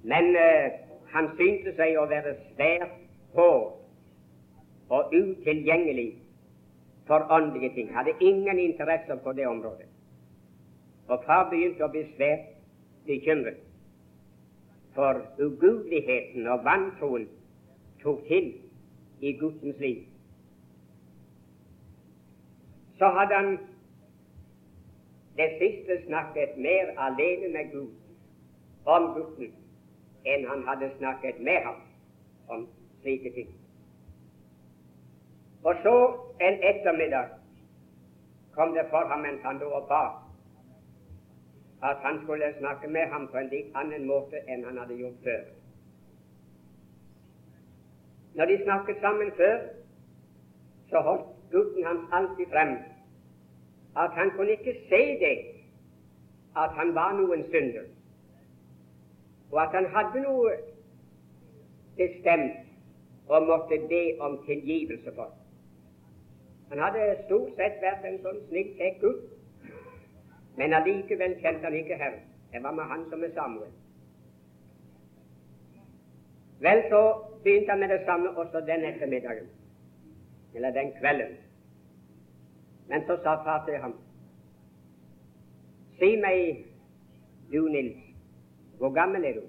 Men 0.02 0.36
eh, 0.36 0.78
han 1.12 1.28
syntes 1.36 1.76
seg 1.76 1.98
å 1.98 2.06
være 2.08 2.34
svært 2.54 2.96
hård 3.36 3.76
og 4.88 5.12
utilgjengelig 5.12 6.10
for 7.08 7.28
åndelige 7.32 7.74
ting. 7.74 7.92
Hadde 7.96 8.16
ingen 8.20 8.58
interesser 8.58 9.20
på 9.24 9.32
det 9.32 9.46
området. 9.48 9.87
Og 11.08 11.24
far 11.24 11.48
begynte 11.50 11.84
å 11.84 11.92
bli 11.92 12.04
svært 12.16 12.50
bekymret, 13.08 13.60
for 14.94 15.22
ugudeligheten 15.38 16.46
og 16.52 16.64
vantroen 16.66 17.28
tok 18.02 18.24
til 18.28 18.50
i 19.20 19.32
guttens 19.40 19.78
liv. 19.80 20.02
Så 22.98 23.08
hadde 23.14 23.34
han 23.34 23.52
det 25.38 25.48
siste 25.60 26.00
snakket 26.06 26.56
mer 26.58 26.92
alene 26.98 27.48
med 27.54 27.72
Gud 27.72 27.90
om 28.84 29.12
gutten 29.14 29.54
enn 30.26 30.46
han 30.50 30.64
hadde 30.66 30.90
snakket 30.98 31.40
med 31.40 31.62
ham 31.64 31.80
om 32.48 32.66
slike 33.02 33.32
ting. 33.36 33.52
Og 35.64 35.74
så 35.82 35.94
en 36.40 36.58
ettermiddag 36.70 37.28
kom 38.54 38.74
det 38.74 38.86
for 38.90 39.06
ham 39.06 39.24
en 39.24 39.38
ba, 39.88 40.02
at 41.82 41.96
han 42.02 42.20
skulle 42.22 42.54
snakke 42.58 42.88
med 42.88 43.06
ham 43.12 43.28
på 43.30 43.38
en 43.38 43.50
litt 43.52 43.74
annen 43.74 44.06
måte 44.06 44.40
enn 44.46 44.64
han 44.66 44.78
hadde 44.78 44.96
gjort 44.98 45.20
før. 45.24 45.42
Når 48.34 48.44
de 48.44 48.56
snakket 48.62 49.00
sammen 49.00 49.30
før, 49.36 49.58
så 50.90 51.00
holdt 51.00 51.28
gutten 51.52 51.86
hans 51.86 52.08
alltid 52.12 52.50
frem 52.50 52.76
at 53.96 54.10
han 54.14 54.30
kunne 54.30 54.50
ikke 54.50 54.74
se 54.88 55.02
det 55.22 55.36
at 56.56 56.70
han 56.70 56.94
var 56.94 57.12
noen 57.12 57.44
synder, 57.50 57.86
og 59.50 59.62
at 59.62 59.74
han 59.74 59.86
hadde 59.94 60.22
noe 60.22 60.52
bestemt 61.96 62.64
og 63.28 63.46
måtte 63.46 63.78
be 63.88 64.02
om 64.20 64.38
tilgivelse 64.46 65.14
for. 65.14 65.32
Han 66.70 66.78
hadde 66.78 67.16
stort 67.26 67.56
sett 67.56 67.82
vært 67.82 68.04
en 68.04 68.20
sånn 68.22 68.40
snill, 68.48 68.70
kjekk 68.78 69.00
gutt, 69.02 69.37
men 70.58 70.74
allikevel 70.74 71.36
kjente 71.42 71.64
han 71.64 71.74
ikke 71.74 71.96
Herren. 71.96 72.24
Det 72.52 72.62
var 72.62 72.72
med 72.74 72.84
han 72.84 73.04
som 73.10 73.20
med 73.20 73.34
Samuel. 73.34 73.70
Vel, 76.60 76.82
så 76.90 77.02
begynte 77.42 77.70
han 77.70 77.80
med 77.80 77.88
det 77.88 78.00
samme 78.06 78.30
også 78.30 78.60
den 78.66 78.84
ettermiddagen, 78.84 79.46
eller 80.54 80.70
den 80.70 80.92
kvelden. 81.00 81.36
Men 82.88 83.06
så 83.06 83.16
sa 83.22 83.34
far 83.44 83.64
til 83.66 83.76
ham 83.78 83.94
Si 85.98 86.16
meg, 86.16 86.64
du 87.52 87.68
Nils, 87.68 87.96
hvor 88.78 88.92
gammel 88.94 89.24
er 89.24 89.32
du? 89.32 89.42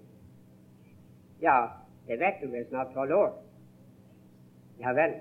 Ja, 1.41 1.67
det 2.07 2.19
vet 2.19 2.41
du, 2.41 2.55
er 2.55 2.65
snart 2.69 2.93
tolv 2.93 3.13
år. 3.13 3.43
Ja 4.79 4.93
vel. 4.97 5.13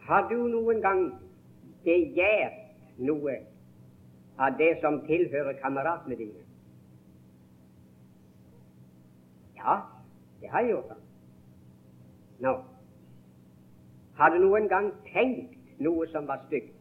Har 0.00 0.28
du 0.28 0.46
noen 0.48 0.80
gang 0.80 1.02
begjært 1.84 2.98
noe 2.98 3.38
av 4.38 4.56
det 4.58 4.74
som 4.82 5.00
tilhører 5.06 5.58
kameratene 5.62 6.18
dine? 6.18 6.44
Ja, 9.58 9.80
det 10.40 10.50
har 10.52 10.60
jeg 10.60 10.74
gjort. 10.74 10.96
Nå, 12.44 12.54
har 14.18 14.30
du 14.30 14.38
noen 14.42 14.68
gang 14.68 14.90
tenkt 15.12 15.80
noe 15.82 16.06
som 16.12 16.26
var 16.28 16.42
stygt? 16.46 16.74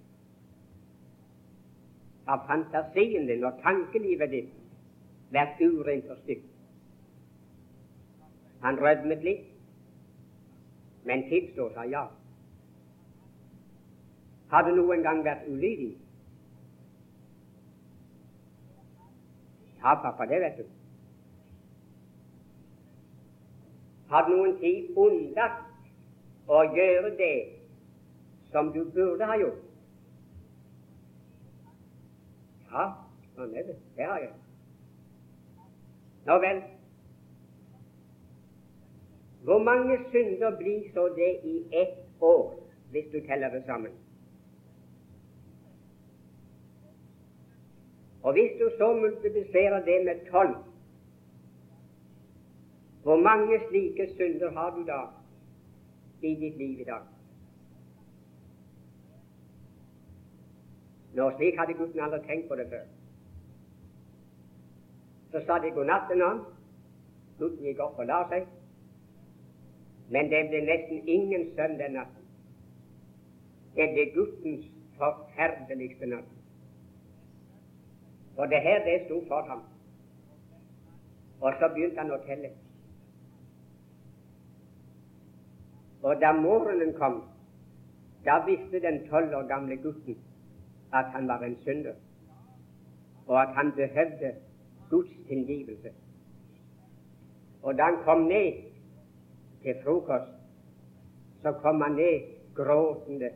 Har 2.28 2.44
fantasien 2.48 3.28
din 3.28 3.44
og 3.44 3.60
tankelivet 3.64 4.32
ditt 4.32 4.52
vært 5.34 5.62
urent 5.62 6.12
og 6.12 6.20
stygt? 6.24 6.50
Han 8.64 8.80
rødmet 8.80 9.24
litt, 9.24 9.48
men 11.04 11.26
tilstår 11.28 11.74
seg 11.76 11.92
ja. 11.92 12.06
Har 14.54 14.62
du 14.62 14.76
noen 14.78 15.02
gang 15.02 15.24
vært 15.26 15.48
ulydig? 15.50 15.96
Ja, 19.80 19.96
pappa, 20.04 20.28
det 20.30 20.42
vet 20.44 20.60
du. 20.62 20.68
Har 24.12 24.28
du 24.28 24.36
noen 24.36 24.54
tid 24.62 25.00
unnlatt 25.06 26.52
å 26.54 26.60
gjøre 26.76 27.16
det 27.18 27.38
som 28.54 28.70
du 28.76 28.84
burde 28.94 29.32
ha 29.32 29.40
gjort? 29.42 29.66
Ja, 32.70 32.86
sånn 33.34 33.58
er 33.58 33.68
det. 33.72 33.80
Det 33.98 34.06
har 34.12 34.22
jeg. 34.22 34.32
Nå 36.30 36.40
vel, 36.46 36.62
hvor 39.50 39.66
mange 39.66 39.98
synder 40.14 40.54
blir 40.62 40.86
så 40.94 41.10
det 41.18 41.34
i 41.42 41.58
ett 41.82 42.00
år, 42.22 42.54
hvis 42.94 43.10
du 43.10 43.22
teller 43.26 43.50
det 43.50 43.66
sammen? 43.66 44.03
Og 48.24 48.34
hvis 48.34 48.52
du 48.60 48.70
så 48.78 48.94
multipliserer 48.94 49.86
det 49.86 50.06
med 50.06 50.32
tolv, 50.32 50.56
hvor 53.04 53.18
mange 53.18 53.60
slike 53.70 54.08
synder 54.18 54.52
har 54.52 54.70
du 54.70 54.86
da 54.88 55.02
i 56.22 56.36
ditt 56.36 56.58
liv 56.58 56.80
i 56.80 56.84
dag? 56.84 57.02
Nå, 61.14 61.32
slik 61.36 61.58
hadde 61.60 61.76
gutten 61.78 62.00
aldri 62.02 62.20
tenkt 62.28 62.48
på 62.50 62.56
det 62.56 62.68
før. 62.70 62.86
Så 65.32 65.42
sa 65.46 65.60
de 65.60 65.72
god 65.76 65.86
natt 65.86 66.08
til 66.10 66.24
ham. 66.24 66.40
Gutten 67.40 67.68
gikk 67.68 67.82
opp 67.86 68.00
og 68.00 68.08
la 68.10 68.22
seg. 68.32 68.48
Men 70.14 70.32
det 70.32 70.46
ble 70.50 70.62
nesten 70.66 71.04
ingen 71.10 71.50
søvn 71.58 71.78
den 71.82 72.00
natten. 72.00 72.24
Det 73.76 73.90
ble 73.94 74.08
guttens 74.16 74.66
forferdeligste 74.98 76.10
natt. 76.10 76.43
For 78.36 78.46
det 78.46 78.62
her, 78.62 78.84
det 78.84 79.06
sto 79.06 79.24
for 79.28 79.42
ham. 79.48 79.62
Og 81.42 81.54
så 81.60 81.70
begynte 81.74 82.02
han 82.02 82.12
å 82.12 82.22
telle. 82.26 82.50
Og 86.04 86.20
da 86.22 86.32
morgenen 86.36 86.94
kom, 86.98 87.22
da 88.26 88.40
visste 88.48 88.80
den 88.84 89.04
tolv 89.10 89.36
år 89.36 89.48
gamle 89.48 89.78
gutten 89.84 90.18
at 90.94 91.06
han 91.16 91.28
var 91.28 91.44
en 91.44 91.56
synder, 91.64 91.96
og 93.28 93.42
at 93.42 93.56
han 93.56 93.72
behøvde 93.76 94.34
Guds 94.90 95.14
tilgivelse. 95.28 95.94
Og 97.64 97.78
da 97.78 97.84
han 97.84 98.04
kom 98.04 98.28
ned 98.28 98.60
til 99.64 99.80
frokost, 99.84 100.32
så 101.42 101.52
kom 101.64 101.82
han 101.82 101.92
ned 101.92 102.28
gråtende. 102.56 103.32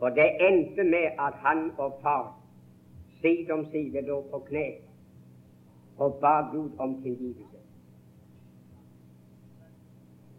Og 0.00 0.10
det 0.16 0.28
endte 0.40 0.84
med 0.84 1.06
at 1.18 1.34
han 1.44 1.70
og 1.78 1.98
far 2.02 2.39
side 3.20 3.52
om 3.52 3.64
side 3.70 4.02
lå 4.06 4.20
på 4.30 4.38
kne 4.48 4.66
og 6.00 6.18
ba 6.20 6.40
Gud 6.52 6.70
om 6.78 7.02
tilgivelse. 7.02 7.58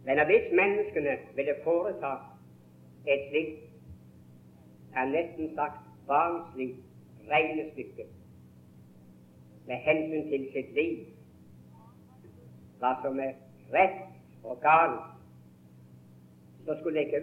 Men 0.04 0.26
hvis 0.26 0.52
menneskene 0.52 1.16
ville 1.36 1.54
foreta 1.64 2.12
et 3.06 3.28
slikt, 3.30 3.60
er 4.96 5.04
nesten 5.04 5.54
sagt 5.54 5.78
barnslig 6.06 6.74
regnestykke 7.30 8.06
med 9.66 9.76
hensyn 9.76 10.28
til 10.30 10.48
sitt 10.52 10.74
liv, 10.74 10.98
hva 12.82 12.96
som 13.04 13.20
er 13.22 13.38
rett 13.72 14.42
og 14.44 14.58
galt, 14.60 15.06
så 16.66 16.76
skulle 16.80 16.98
det 16.98 17.06
ikke 17.06 17.22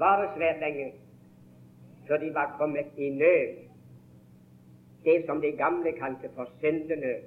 vare 0.00 0.32
svært 0.36 0.64
lenge 0.64 0.88
før 2.08 2.16
de 2.16 2.34
var 2.34 2.56
kommet 2.58 2.98
i 2.98 3.10
nød 3.10 3.65
det 5.06 5.26
som 5.26 5.40
de 5.40 5.50
gamle 5.62 5.92
kalte 5.98 6.28
for 6.34 6.48
syndenød, 6.60 7.22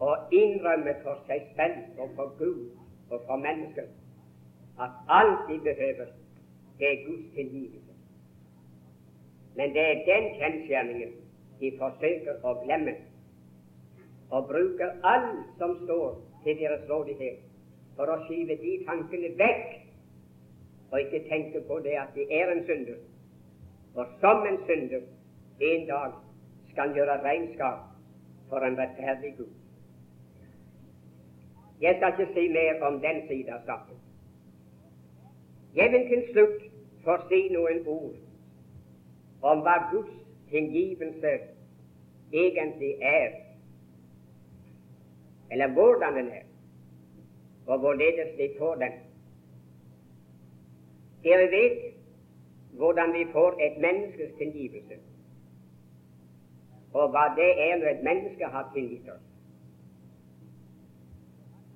og 0.00 0.16
innrømme 0.32 0.94
for 1.02 1.18
seg 1.26 1.46
selv 1.56 2.02
og 2.02 2.10
for 2.16 2.34
Gud 2.38 2.68
og 3.10 3.22
for 3.26 3.36
mennesker 3.36 3.88
at 4.80 4.90
alt 5.08 5.38
de 5.48 5.58
behøver, 5.58 6.06
det 6.78 6.88
er 6.92 7.06
Guds 7.06 7.34
tilgivelse. 7.34 7.92
Men 9.56 9.74
det 9.74 9.82
er 9.82 10.04
den 10.10 10.28
kjensgjerningen 10.38 11.16
de 11.60 11.72
forsøker 11.78 12.44
å 12.46 12.54
glemme, 12.62 12.94
og 14.30 14.46
bruker 14.52 14.94
alt 15.02 15.40
som 15.58 15.74
står 15.82 16.20
til 16.44 16.60
deres 16.60 16.84
rådighet, 16.90 17.42
for 17.96 18.12
å 18.12 18.20
skyve 18.28 18.54
de 18.62 18.76
tankene 18.86 19.32
vekk, 19.40 19.66
og 20.92 21.00
ikke 21.00 21.24
tenke 21.28 21.64
på 21.66 21.80
det 21.82 21.98
at 21.98 22.14
de 22.14 22.28
er 22.40 22.52
en 22.54 22.62
synder, 22.68 23.02
og 23.98 24.06
som 24.20 24.46
en 24.46 24.62
synder 24.68 25.02
en 25.60 25.86
dag 25.88 26.14
skal 26.78 26.94
gjøre 26.94 27.22
regnskap 27.24 27.78
for 28.48 28.58
en 28.58 28.78
rettferdig 28.78 29.34
Gud. 29.36 29.50
Jeg 31.80 31.96
skal 31.96 32.12
ikke 32.12 32.34
si 32.34 32.48
mer 32.48 32.82
om 32.86 33.00
den 33.00 33.18
siden 33.28 33.48
av 33.54 33.64
saken. 33.66 33.96
Jeg 35.74 35.90
vil 35.92 36.06
til 36.10 36.22
slutt 36.32 36.62
få 37.04 37.16
si 37.30 37.40
noen 37.54 37.82
ord 37.86 38.14
om 39.50 39.64
hva 39.66 39.74
Guds 39.90 40.14
tilgivelse 40.50 41.34
egentlig 42.32 42.92
er, 43.02 43.34
eller 45.50 45.74
hvordan 45.74 46.16
den 46.20 46.30
er, 46.38 46.46
og 47.66 47.78
hvorledes 47.78 48.32
vi 48.38 48.50
får 48.58 48.74
den. 48.74 48.96
Dere 51.26 51.50
vet 51.50 51.78
hvordan 52.78 53.12
vi 53.12 53.26
får 53.32 53.62
et 53.66 53.78
menneskes 53.82 54.34
tilgivelse 54.38 55.07
og 56.92 57.10
hva 57.12 57.24
det 57.36 57.48
er 57.70 57.76
når 57.78 57.88
et 57.88 58.04
menneske 58.04 58.44
har 58.44 58.70
tilgitt 58.74 59.08
oss. 59.12 59.24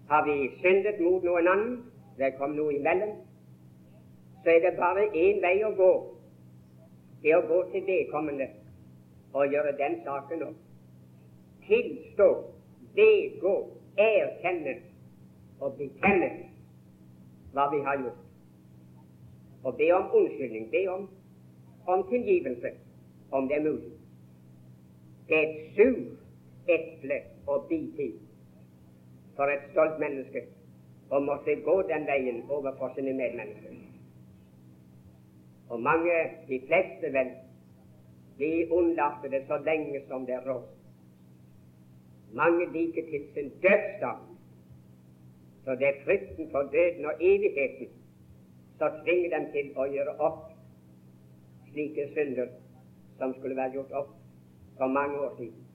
Har 0.08 0.24
vi 0.24 0.50
syndet 0.60 1.00
mot 1.00 1.24
noen 1.24 1.48
annen, 1.48 1.76
det 2.18 2.34
kom 2.38 2.56
noe 2.56 2.74
imellom, 2.76 3.14
så 4.42 4.50
er 4.50 4.64
det 4.64 4.74
bare 4.78 5.06
én 5.16 5.40
vei 5.44 5.54
å 5.64 5.70
gå. 5.76 5.92
Det 7.22 7.36
å 7.36 7.44
gå 7.48 7.60
til 7.72 7.86
vedkommende 7.86 8.48
og 9.32 9.52
gjøre 9.52 9.76
den 9.78 10.00
saken 10.04 10.42
opp. 10.48 10.58
Tilstå, 11.66 12.28
vedgå, 12.96 13.54
erkjenne 13.96 14.74
og 15.60 15.78
bekjenne 15.78 16.30
hva 17.54 17.68
vi 17.72 17.80
har 17.86 18.00
gjort. 18.02 18.20
Og 19.62 19.76
be 19.78 19.92
om 19.94 20.10
unnskyldning, 20.18 20.68
be 20.72 20.86
om, 20.90 21.08
om 21.86 22.02
tilgivelse, 22.10 22.74
om 23.30 23.48
det 23.48 23.56
er 23.60 23.66
mulig. 23.68 23.91
Det 25.28 25.38
er 25.38 25.46
et 25.48 25.76
surt 25.76 26.70
eple 26.72 27.18
å 27.46 27.58
bite 27.68 28.02
i 28.08 28.10
for 29.36 29.50
et 29.52 29.64
stolt 29.72 29.98
menneske 30.02 30.44
å 31.12 31.20
måtte 31.24 31.54
gå 31.66 31.76
den 31.88 32.04
veien 32.08 32.42
overfor 32.52 32.92
sine 32.96 33.14
medmennesker. 33.16 33.78
Og 35.72 35.80
mange, 35.80 36.16
de 36.48 36.58
fleste 36.68 37.12
vel, 37.14 37.32
de 38.38 38.50
unnlater 38.72 39.32
det 39.32 39.42
så 39.48 39.56
lenge 39.64 40.02
som 40.08 40.26
det 40.28 40.36
er 40.36 40.46
råd. 40.48 40.68
Mange 42.36 42.68
liker 42.72 43.08
til 43.08 43.26
sin 43.34 43.50
dødsdag. 43.64 44.20
Så 45.64 45.76
det 45.80 45.88
er 45.88 46.00
frykten 46.04 46.48
for 46.52 46.68
døden 46.72 47.06
og 47.06 47.20
evigheten 47.20 47.92
som 48.80 48.96
tvinger 49.04 49.36
dem 49.36 49.46
til 49.52 49.68
å 49.78 49.86
gjøre 49.92 50.16
opp 50.28 50.48
slike 51.70 52.08
synder 52.16 52.50
som 53.20 53.36
skulle 53.38 53.56
være 53.56 53.78
gjort 53.78 53.94
opp 54.00 54.10
for 54.78 54.86
mange 54.86 55.18
år 55.20 55.36
siden. 55.36 55.66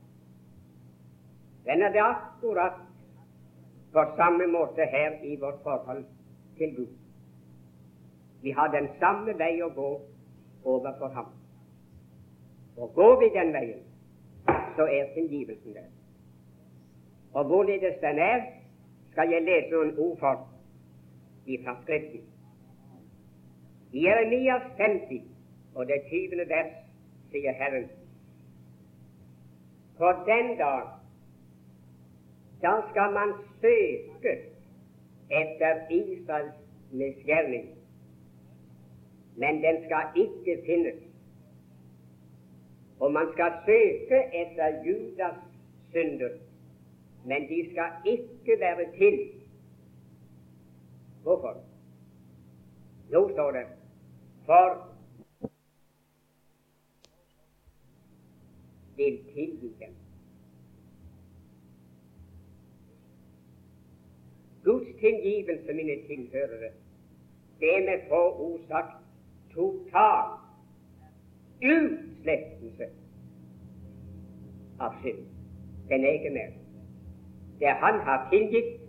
Den 1.66 1.82
er 1.82 1.92
det 1.92 2.02
akkurat 2.02 2.74
på 3.94 4.04
samme 4.16 4.48
måte 4.48 4.86
her 4.92 5.24
i 5.24 5.36
vårt 5.40 5.60
forhold 5.64 6.06
til 6.58 6.76
Gud. 6.76 6.94
Vi 8.42 8.52
har 8.52 8.68
den 8.68 8.88
samme 9.00 9.34
vei 9.40 9.62
å 9.62 9.70
gå 9.76 9.90
overfor 10.64 11.08
Ham. 11.08 11.32
Og 12.78 12.94
går 12.94 13.20
vi 13.20 13.30
den 13.40 13.54
veien, 13.54 13.84
så 14.76 14.86
er 14.86 15.14
tilgivelsen 15.14 15.74
der. 15.74 15.90
Og 17.34 17.46
hvorledes 17.46 17.98
den 18.02 18.20
er, 18.20 18.42
skal 19.12 19.32
jeg 19.32 19.44
lese 19.44 19.74
noen 19.74 19.98
ord 19.98 20.18
for 20.20 20.48
fra 21.64 21.78
Skriften. 21.82 22.22
I 23.94 24.04
Jeremias 24.04 24.62
50 24.78 25.22
og 25.76 25.88
det 25.88 26.02
tyvende 26.10 26.50
vers 26.50 26.74
sier 27.32 27.56
Herren 27.56 27.86
på 29.98 30.12
den 30.26 30.58
dag 30.58 30.82
da 32.62 32.82
skal 32.90 33.14
man 33.14 33.34
søke 33.62 34.34
etter 35.30 35.92
Israels 35.92 36.56
misgjerning, 36.92 37.68
men 39.36 39.62
den 39.64 39.84
skal 39.86 40.04
ikke 40.16 40.62
finnes. 40.66 41.04
Og 43.00 43.12
man 43.12 43.28
skal 43.34 43.52
søke 43.66 44.22
etter 44.42 44.84
Judas 44.86 45.38
synder, 45.92 46.30
men 47.26 47.50
de 47.50 47.72
skal 47.72 47.92
ikke 48.06 48.60
være 48.60 48.92
til. 48.98 49.20
Hvorfor? 51.24 51.64
Nå 53.10 53.30
står 53.34 53.52
det 53.52 53.66
for 54.46 54.88
vil 58.98 59.20
tilgi 59.34 59.74
dem. 59.80 59.94
Guds 64.64 64.87
tilgivelse, 65.00 65.74
mine 65.74 65.96
tilhørere, 66.08 66.72
det 67.60 67.78
er 67.78 67.86
med 67.86 68.00
få 68.10 68.22
ord 68.40 68.60
sagt 68.68 68.94
total 69.54 70.24
utslettelse 71.62 72.88
av 74.80 74.94
synd. 75.02 75.24
Den 75.90 76.06
er. 76.06 76.52
Det 77.60 77.68
Han 77.68 78.00
har 78.00 78.28
tilgitt, 78.32 78.82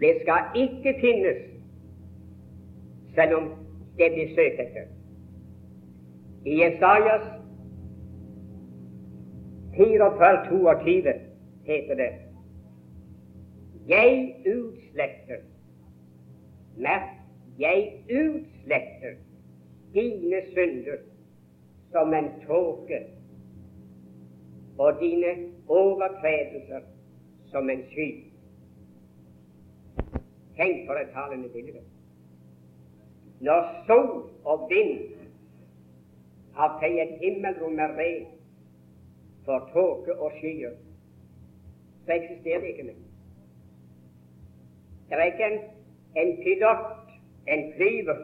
det 0.00 0.20
skal 0.22 0.40
ikke 0.54 0.94
finnes, 1.00 1.36
selv 3.14 3.36
om 3.36 3.48
det 3.98 4.12
blir 4.12 4.34
søkt 4.34 4.60
etter. 4.60 4.86
I 6.46 6.60
Jesajas 6.62 7.26
44, 9.76 10.46
22 10.48 11.12
heter 11.64 11.94
det 11.94 12.23
Jeg 13.88 14.36
utsletter 14.46 15.42
Merk, 16.76 17.10
jeg 17.58 17.92
utsletter 18.10 19.14
dine 19.94 20.40
synder 20.54 20.96
som 21.92 22.14
en 22.14 22.30
tåke 22.46 23.00
og 24.78 25.00
dine 25.00 25.34
overtredelser 25.68 26.80
som 27.52 27.70
en 27.70 27.84
sky. 27.92 28.08
Tenk 30.56 30.86
for 30.86 30.98
et 30.98 31.12
talende 31.12 31.48
bilde. 31.52 31.84
Når 33.40 33.84
sol 33.86 34.30
og 34.44 34.68
vind 34.70 34.98
har 36.56 36.78
feiet 36.80 37.18
himmelrommet 37.20 37.98
rent 38.00 38.28
for 39.44 39.70
tåke 39.72 40.18
og 40.18 40.32
skyer, 40.40 40.74
så 42.06 42.12
eksisterer 42.12 42.60
det 42.60 42.68
ikke 42.74 42.90
mer. 42.90 43.03
Det 45.08 45.18
er 45.18 45.24
ikke 45.24 45.46
en, 45.46 45.58
en 46.16 46.36
pilot, 46.42 47.10
en 47.48 47.72
flyver, 47.76 48.16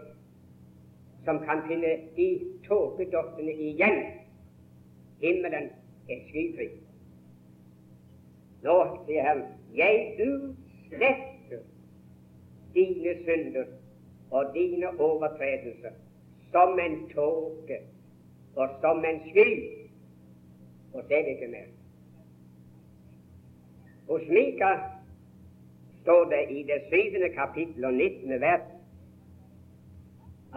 som 1.24 1.38
kan 1.44 1.62
finne 1.68 1.96
de 2.16 2.28
tåkedottene 2.68 3.52
igjen. 3.52 3.98
Himmelen 5.20 5.68
er 6.08 6.22
skyfri. 6.28 6.70
Nå 8.64 8.76
sier 9.06 9.24
Herren, 9.24 9.44
jeg 9.76 10.14
utsletter 10.24 11.60
dine 12.74 13.14
synder 13.24 13.68
og 14.30 14.54
dine 14.54 14.92
overtredelser 15.00 15.96
som 16.52 16.78
en 16.78 16.96
tåke 17.14 17.80
og 18.56 18.68
som 18.82 19.04
en 19.04 19.20
sky 19.30 19.50
og 20.92 21.02
det 21.08 21.18
er 21.18 21.22
det 21.22 21.30
ikke 21.30 21.50
mer. 21.50 21.68
Hos 24.08 24.22
Mika 24.28 24.70
står 26.10 26.24
det 26.24 26.50
i 26.50 26.62
det 26.62 26.82
syvende 26.88 27.28
kapittel 27.34 27.84
og 27.84 27.94
nittende 27.94 28.40
vers 28.40 28.66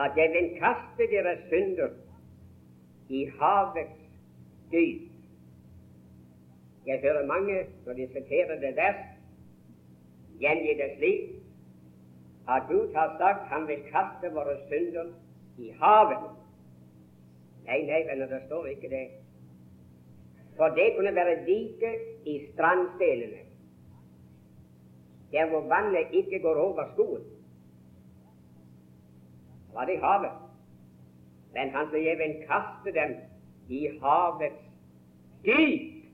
at 0.03 0.11
jeg 0.17 0.29
vil 0.35 0.47
kaste 0.59 1.03
deres 1.11 1.39
synder 1.49 1.89
i 3.09 3.25
havets 3.39 3.99
dyp. 4.71 5.01
Jeg 6.85 6.99
hører 7.01 7.25
mange, 7.25 7.65
når 7.85 7.93
de 7.93 8.07
siterer 8.07 8.59
det 8.59 8.75
vers, 8.75 9.03
gjengi 10.39 10.73
det 10.81 10.89
slik 10.97 11.29
at 12.49 12.63
Gud 12.69 12.93
har 12.95 13.15
sagt 13.19 13.47
han 13.53 13.67
vil 13.67 13.85
kaste 13.91 14.33
våre 14.33 14.57
synder 14.69 15.13
i 15.57 15.69
havet. 15.81 16.25
Nei, 17.67 17.81
nei, 17.85 18.01
venner, 18.09 18.27
det 18.27 18.41
står 18.45 18.65
ikke 18.65 18.89
det. 18.89 19.07
For 20.57 20.67
det 20.67 20.93
kunne 20.97 21.15
være 21.15 21.45
like 21.45 21.95
i 22.25 22.41
strandstenene, 22.53 23.52
der 25.33 25.49
hvor 25.49 25.61
vannet 25.61 26.07
ikke 26.11 26.39
går 26.39 26.55
over 26.55 26.85
skoen. 26.93 27.21
Var 29.73 29.85
det 29.85 29.93
i 29.93 30.01
havet. 30.01 30.31
Men 31.53 31.69
han 31.69 31.87
jeg 31.93 32.17
vil 32.17 32.47
kaste 32.47 32.99
dem 32.99 33.15
i 33.69 33.87
havets 34.01 34.61
dyp. 35.45 36.05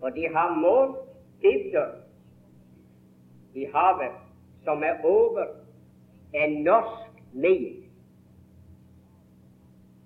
For 0.00 0.08
de 0.08 0.28
har 0.34 0.54
målt 0.54 0.96
dybder 1.42 1.92
i 3.54 3.64
havet 3.74 4.12
som 4.64 4.82
er 4.82 5.04
over 5.04 5.46
en 6.34 6.62
norsk 6.62 7.22
mil. 7.32 7.84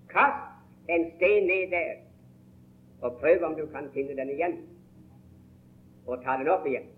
Kast 0.09 0.51
en 0.89 1.13
sten 1.17 1.47
ned 1.47 1.71
der, 1.71 1.95
og 3.03 3.17
prøv 3.21 3.45
om 3.45 3.55
du 3.55 3.67
kan 3.67 3.91
finne 3.95 4.17
den 4.17 4.31
igjen, 4.31 4.70
og 6.07 6.23
ta 6.25 6.37
den 6.41 6.49
opp 6.49 6.67
igjen. 6.67 6.89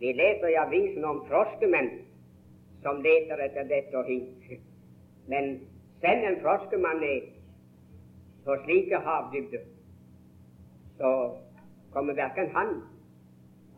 Vi 0.00 0.12
leser 0.12 0.50
i 0.52 0.58
avisen 0.60 1.04
om 1.04 1.22
froskemenn 1.28 1.90
som 2.82 3.00
leter 3.04 3.40
etter 3.40 3.68
dette 3.68 3.96
og 3.96 4.08
hit. 4.08 4.58
Men 5.28 5.54
selv 6.02 6.26
en 6.28 6.40
froskemann 6.42 7.02
er 7.02 7.30
på 8.44 8.56
slike 8.64 8.98
havdybder, 9.06 9.62
så 10.98 11.12
kommer 11.92 12.14
verken 12.14 12.50
han 12.52 12.74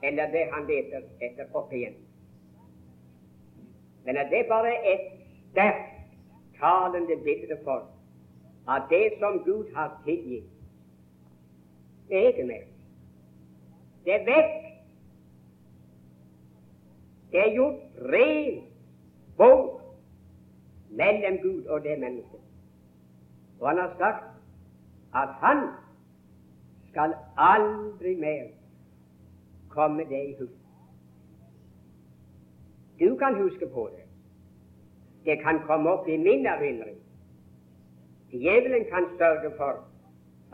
eller 0.03 0.27
det 0.33 0.49
han 0.53 0.67
leter 0.67 1.07
etter, 1.21 1.47
opp 1.55 1.73
igjen. 1.73 1.95
Men 4.05 4.17
er 4.17 4.29
det 4.31 4.47
bare 4.49 4.75
et 4.93 5.07
sterkt 5.51 5.95
talende 6.61 7.17
bilde 7.25 7.59
for 7.65 7.87
at 8.69 8.91
det 8.91 9.19
som 9.19 9.39
Gud 9.45 9.73
har 9.75 9.95
tilgitt, 10.05 10.51
er 12.11 12.29
ikke 12.29 12.47
mer. 12.47 12.65
Det 14.07 14.15
er 14.15 14.25
vekk. 14.29 14.55
Det 17.33 17.41
er 17.43 17.55
gjort 17.55 17.99
ren 18.13 18.63
bok 19.37 19.83
mellom 20.91 21.39
Gud 21.43 21.65
og 21.65 21.83
det 21.85 21.99
mennesket. 22.01 22.41
Og 23.61 23.69
han 23.69 23.79
har 23.79 23.93
sagt 23.99 24.25
at 25.15 25.35
han 25.43 25.67
skal 26.91 27.15
aldri 27.37 28.15
mer 28.15 28.49
komme 29.69 30.05
det 30.09 30.23
i 30.29 30.35
hus. 30.39 30.57
Du 33.01 33.17
kan 33.17 33.35
huske 33.43 33.69
på 33.75 33.91
det 33.93 34.07
det 35.27 35.43
kan 35.43 35.61
komme 35.67 35.91
opp 35.91 36.09
i 36.09 36.17
min 36.17 36.47
erindring. 36.47 36.99
Djevelen 38.31 38.85
kan 38.93 39.09
sørge 39.19 39.51
for 39.57 39.85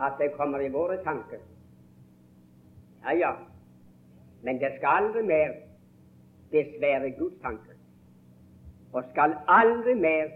at 0.01 0.13
det 0.19 0.31
kommer 0.37 0.59
i 0.59 0.71
våre 0.71 0.97
tanker. 1.03 1.37
Ja, 3.03 3.11
ja, 3.11 3.31
men 4.43 4.59
det 4.59 4.71
skal 4.77 5.03
aldri 5.03 5.21
mer 5.21 5.53
besvære 6.51 7.11
Guds 7.11 7.41
tanke, 7.41 7.73
og 8.93 9.03
skal 9.11 9.35
aldri 9.47 9.93
mer 9.93 10.27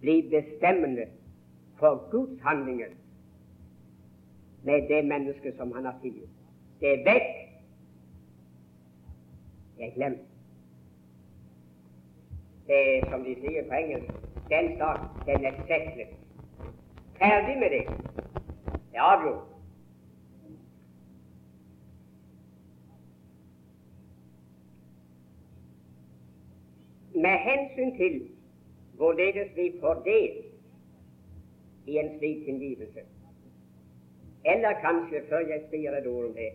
bli 0.00 0.30
bestemmende 0.30 1.06
for 1.78 2.10
Guds 2.10 2.42
handlinger 2.42 2.86
med 4.62 4.88
det 4.88 5.04
mennesket 5.04 5.56
som 5.56 5.72
han 5.72 5.84
har 5.84 5.98
tilgitt. 6.02 6.30
Det 6.80 6.92
er 6.92 7.04
vekk. 7.12 7.32
Det 9.76 9.86
er 9.86 9.94
glemt 9.94 10.20
Det 12.66 12.76
er, 12.96 13.10
som 13.10 13.24
de 13.24 13.34
sier 13.40 13.66
på 13.68 13.74
engelsk, 13.74 14.12
den 14.48 14.78
sak, 14.78 15.00
den 15.26 15.44
er 15.44 15.58
setlet. 15.68 16.14
Ferdig 17.18 17.58
med 17.58 17.70
det. 17.70 17.82
Det 18.92 18.98
er 18.98 19.02
avgjort. 19.02 19.53
Med 27.14 27.38
hensyn 27.38 27.96
til 27.96 28.28
hvorledes 28.96 29.56
vi 29.56 29.72
får 29.80 29.94
del 29.94 30.42
i 31.86 31.98
en 31.98 32.18
slik 32.18 32.44
tilgivelse, 32.44 33.00
eller 34.44 34.80
kanskje 34.80 35.22
før 35.28 35.38
jeg 35.38 35.62
sier 35.70 35.96
et 35.98 36.06
ord 36.06 36.24
om 36.30 36.34
det, 36.34 36.50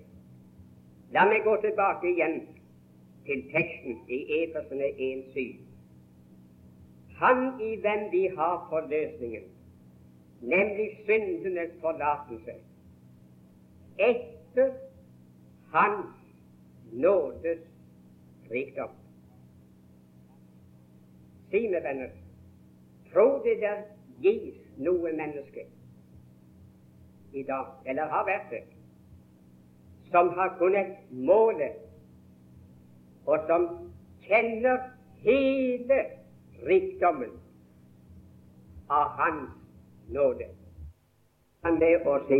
la 1.16 1.26
meg 1.30 1.44
gå 1.46 1.56
tilbake 1.62 2.12
igjen 2.12 2.42
til 3.26 3.46
teksten 3.54 3.98
i 4.10 4.20
Efesene 4.42 4.92
1.7. 5.08 5.46
Han 7.22 7.62
i 7.62 7.76
hvem 7.84 8.06
vi 8.12 8.28
har 8.38 8.68
forløsningen, 8.70 9.44
nemlig 10.42 10.90
syndenes 11.06 11.72
forlatelse, 11.82 12.56
etter 14.00 14.72
Hans 15.72 16.16
nådes 16.92 17.60
rikdom. 18.52 18.90
Si 21.52 21.68
meg, 21.68 21.84
venner, 21.84 22.10
tro 23.14 23.42
det 23.44 23.58
der 23.62 23.84
gis 24.22 24.58
noe 24.78 25.12
menneske 25.18 25.66
i 27.34 27.44
dag, 27.44 27.66
eller 27.86 28.10
har 28.10 28.26
vært 28.26 28.52
det, 28.54 28.64
som 30.12 30.30
har 30.38 30.56
kunnet 30.60 30.96
måle, 31.10 31.72
og 33.26 33.46
som 33.50 33.68
kjenner 34.26 34.78
hele 35.26 36.00
rikdommen 36.70 37.34
av 38.90 39.14
Hans 39.18 39.50
nåde. 40.10 40.48
Han 41.66 41.80
det 41.82 41.96
å 42.08 42.16
si 42.30 42.40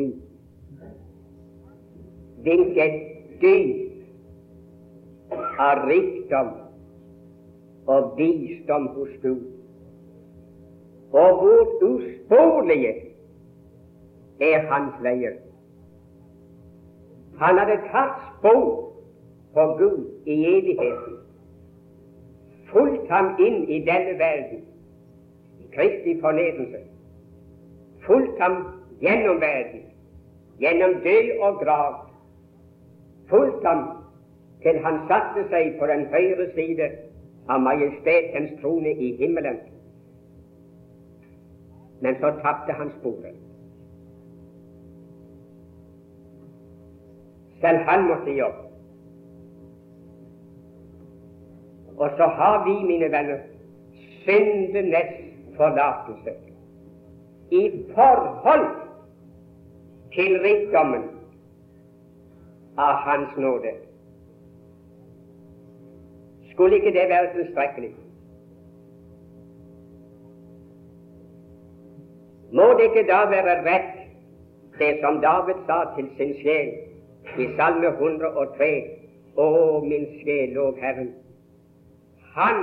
hvilket 2.46 2.94
dyp 3.42 3.90
av 5.60 5.84
rikdom 5.90 6.69
og 7.90 8.14
visdom 8.18 8.88
hos 8.88 9.10
Gud, 9.22 9.44
og 11.12 11.30
hvor 11.40 11.84
usporlige 11.90 12.94
er 14.40 14.60
hans 14.72 14.94
veier. 15.04 15.34
Han 17.40 17.58
hadde 17.58 17.80
tatt 17.90 18.20
spor 18.28 18.68
på 19.56 19.66
Gud 19.80 20.06
i 20.26 20.38
evigheten, 20.52 21.18
fulgt 22.70 23.10
ham 23.10 23.34
inn 23.42 23.64
i 23.66 23.82
denne 23.90 24.16
verden, 24.22 24.64
i 25.60 25.68
Kristi 25.74 26.20
fornedrelse, 26.22 26.86
fulgt 28.06 28.38
ham 28.44 28.62
gjennom 29.02 29.42
verden, 29.42 29.88
gjennom 30.62 31.00
død 31.04 31.36
og 31.42 31.60
grav, 31.64 31.94
fulgt 33.34 33.66
ham 33.66 33.86
til 34.64 34.82
han 34.86 35.06
satte 35.08 35.50
seg 35.50 35.78
på 35.80 35.88
den 35.88 36.06
høyre 36.14 36.52
side 36.54 36.90
av 37.50 37.62
majestetens 37.62 38.62
trone 38.62 38.90
i 38.90 39.12
himmelen. 39.18 39.60
Men 42.02 42.16
så 42.22 42.32
tapte 42.44 42.74
han 42.74 42.92
sporet. 43.00 43.36
Selv 47.62 47.78
han 47.90 48.08
måtte 48.08 48.32
gi 48.32 48.42
opp. 48.42 48.66
Og 52.00 52.14
så 52.18 52.30
har 52.40 52.62
vi, 52.68 52.78
mine 52.88 53.12
venner, 53.12 53.42
syndenes 54.24 55.12
forlatelse 55.58 56.38
i 57.52 57.64
forhold 57.96 58.68
til 60.14 60.40
rikdommen 60.46 61.04
av 62.78 63.02
Hans 63.04 63.38
nåde. 63.38 63.89
Skulle 66.60 66.76
ikke 66.76 67.00
det 67.00 67.10
være 67.10 67.34
tilstrekkelig? 67.34 67.96
Må 72.52 72.64
det 72.64 72.84
ikke 72.84 73.08
da 73.12 73.20
være 73.34 73.54
rett, 73.68 73.94
det 74.80 74.98
som 75.04 75.22
David 75.22 75.62
sa 75.70 75.78
til 75.96 76.10
sin 76.18 76.34
sjel 76.42 76.74
i 77.40 77.48
Salme 77.56 77.94
103 77.94 78.70
Å, 79.40 79.48
min 79.88 80.06
sjel, 80.20 80.52
lov 80.60 80.76
Herren. 80.84 81.14
Han 82.36 82.62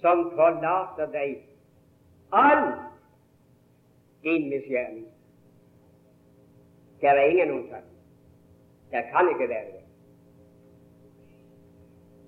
som 0.00 0.24
forlater 0.32 1.12
deg 1.12 1.36
all 2.32 2.66
din 4.24 4.48
misgjerning. 4.48 5.08
Det 7.00 7.12
er 7.12 7.24
ingen 7.28 7.58
unntak. 7.60 7.84
Det 8.92 9.10
kan 9.12 9.28
ikke 9.28 9.52
være 9.52 9.72
det. 9.76 9.83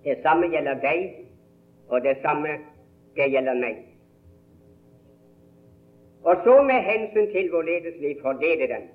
Det 0.07 0.19
samme 0.23 0.47
gjelder 0.47 0.81
deg, 0.81 1.01
og 1.89 2.03
det 2.03 2.17
samme 2.23 2.49
det 3.17 3.27
gjelder 3.33 3.59
meg. 3.59 3.81
Og 6.23 6.37
så 6.45 6.63
med 6.63 6.87
hensyn 6.87 7.33
til 7.33 7.51
hvorledes 7.51 7.99
vi 8.01 8.13
fordeler 8.23 8.67
den, 8.67 8.87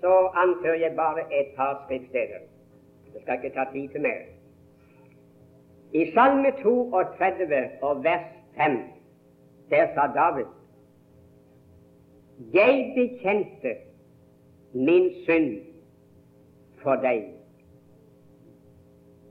så 0.00 0.12
anfører 0.34 0.74
jeg 0.74 0.96
bare 0.96 1.22
et 1.40 1.54
par 1.56 1.82
skriftsteder. 1.84 2.42
Jeg 3.14 3.22
skal 3.22 3.34
ikke 3.34 3.54
ta 3.54 3.64
tid 3.72 3.88
til 3.88 4.00
mer. 4.00 4.20
I 5.92 6.12
Salme 6.14 6.52
32 6.62 7.70
og 7.82 8.04
vers 8.04 8.26
5, 8.56 8.78
der 9.70 9.86
sa 9.94 10.06
David 10.14 10.44
Jeg 12.54 12.92
bekjente 12.96 13.74
min 14.72 15.10
synd 15.24 15.62
for 16.82 16.94
deg. 16.94 17.24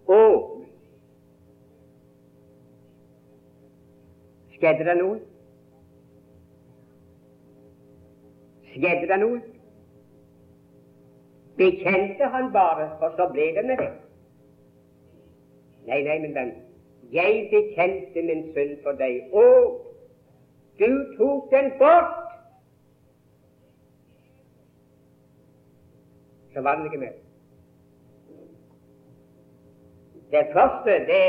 Og 0.08 0.57
Skjedde 4.58 4.86
det 4.86 4.98
noe? 4.98 5.20
Skjedde 8.72 9.08
det 9.12 9.20
noe? 9.22 9.42
Bekjente 11.58 12.30
han 12.34 12.52
bare, 12.54 12.90
og 13.02 13.14
så 13.18 13.28
ble 13.34 13.52
det 13.58 13.66
med 13.66 13.78
det? 13.82 13.92
Nei, 15.88 16.02
nei, 16.06 16.18
min 16.26 16.34
venn. 16.36 16.56
Jeg 17.14 17.48
bekjente 17.52 18.24
min 18.28 18.44
synd 18.54 18.76
for 18.84 18.98
deg, 19.00 19.30
og 19.32 19.78
du 20.82 20.90
tok 21.18 21.48
den 21.54 21.72
bort. 21.80 22.14
Så 26.54 26.62
var 26.62 26.76
den 26.76 26.86
ikke 26.86 27.02
med. 27.06 27.14
Det 30.32 30.48
første 30.54 31.00
det 31.10 31.26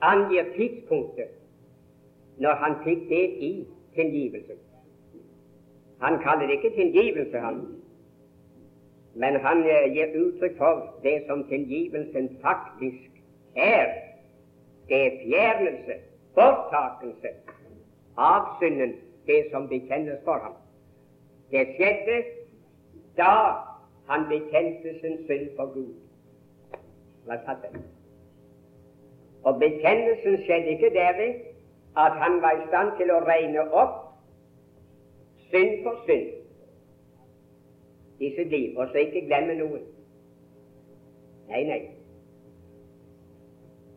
angir 0.00 0.44
tidspunktet 0.56 1.45
når 2.36 2.54
han 2.62 2.76
fikk 2.84 3.08
del 3.08 3.36
i 3.48 3.66
tilgivelsen. 3.94 4.58
Han 6.00 6.18
kaller 6.22 6.46
det 6.46 6.52
ikke 6.52 6.76
tilgivelse, 6.76 7.38
han, 7.38 7.60
men 9.14 9.40
han 9.40 9.62
eh, 9.64 9.92
gir 9.94 10.12
uttrykk 10.20 10.58
for 10.58 10.82
det 11.02 11.22
som 11.28 11.44
tilgivelsen 11.48 12.28
faktisk 12.42 13.22
er. 13.56 13.86
Det 14.88 14.98
er 15.06 15.16
fjernelse, 15.22 15.94
borttakelse 16.34 17.32
av 18.16 18.50
synden, 18.60 18.92
det 19.26 19.46
som 19.52 19.68
bekjennes 19.68 20.20
for 20.24 20.38
ham. 20.44 20.58
Det 21.50 21.64
skjedde 21.76 22.18
da 23.16 23.32
han 24.10 24.28
bekjente 24.28 24.98
sin 25.00 25.18
synd 25.26 25.48
for 25.56 25.72
Gud. 25.74 25.94
Det? 27.26 27.80
Og 29.42 29.58
bekjennelsen 29.58 30.42
skjedde 30.44 30.76
ikke 30.76 30.90
derved 30.94 31.55
at 31.96 32.12
han 32.22 32.42
var 32.42 32.52
i 32.56 32.66
stand 32.68 32.96
til 32.98 33.10
å 33.10 33.22
regne 33.24 33.62
opp 33.72 34.02
synd 35.50 35.82
for 35.84 36.02
synd 36.06 36.32
i 38.18 38.32
sitt 38.36 38.48
liv, 38.48 38.78
og 38.78 38.88
så 38.92 39.04
ikke 39.04 39.26
glemme 39.28 39.54
noe. 39.58 39.80
Nei, 41.48 41.62
nei. 41.68 41.80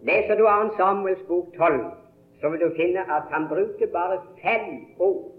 Leser 0.07 0.35
du 0.39 0.43
2. 0.43 0.75
Samuels 0.77 1.23
bok 1.27 1.53
12, 1.57 1.79
så 2.41 2.49
vil 2.49 2.59
du 2.59 2.69
finne 2.75 3.03
at 3.03 3.31
han 3.31 3.47
brukte 3.49 3.87
bare 3.87 4.19
fem 4.43 4.85
ord 4.99 5.31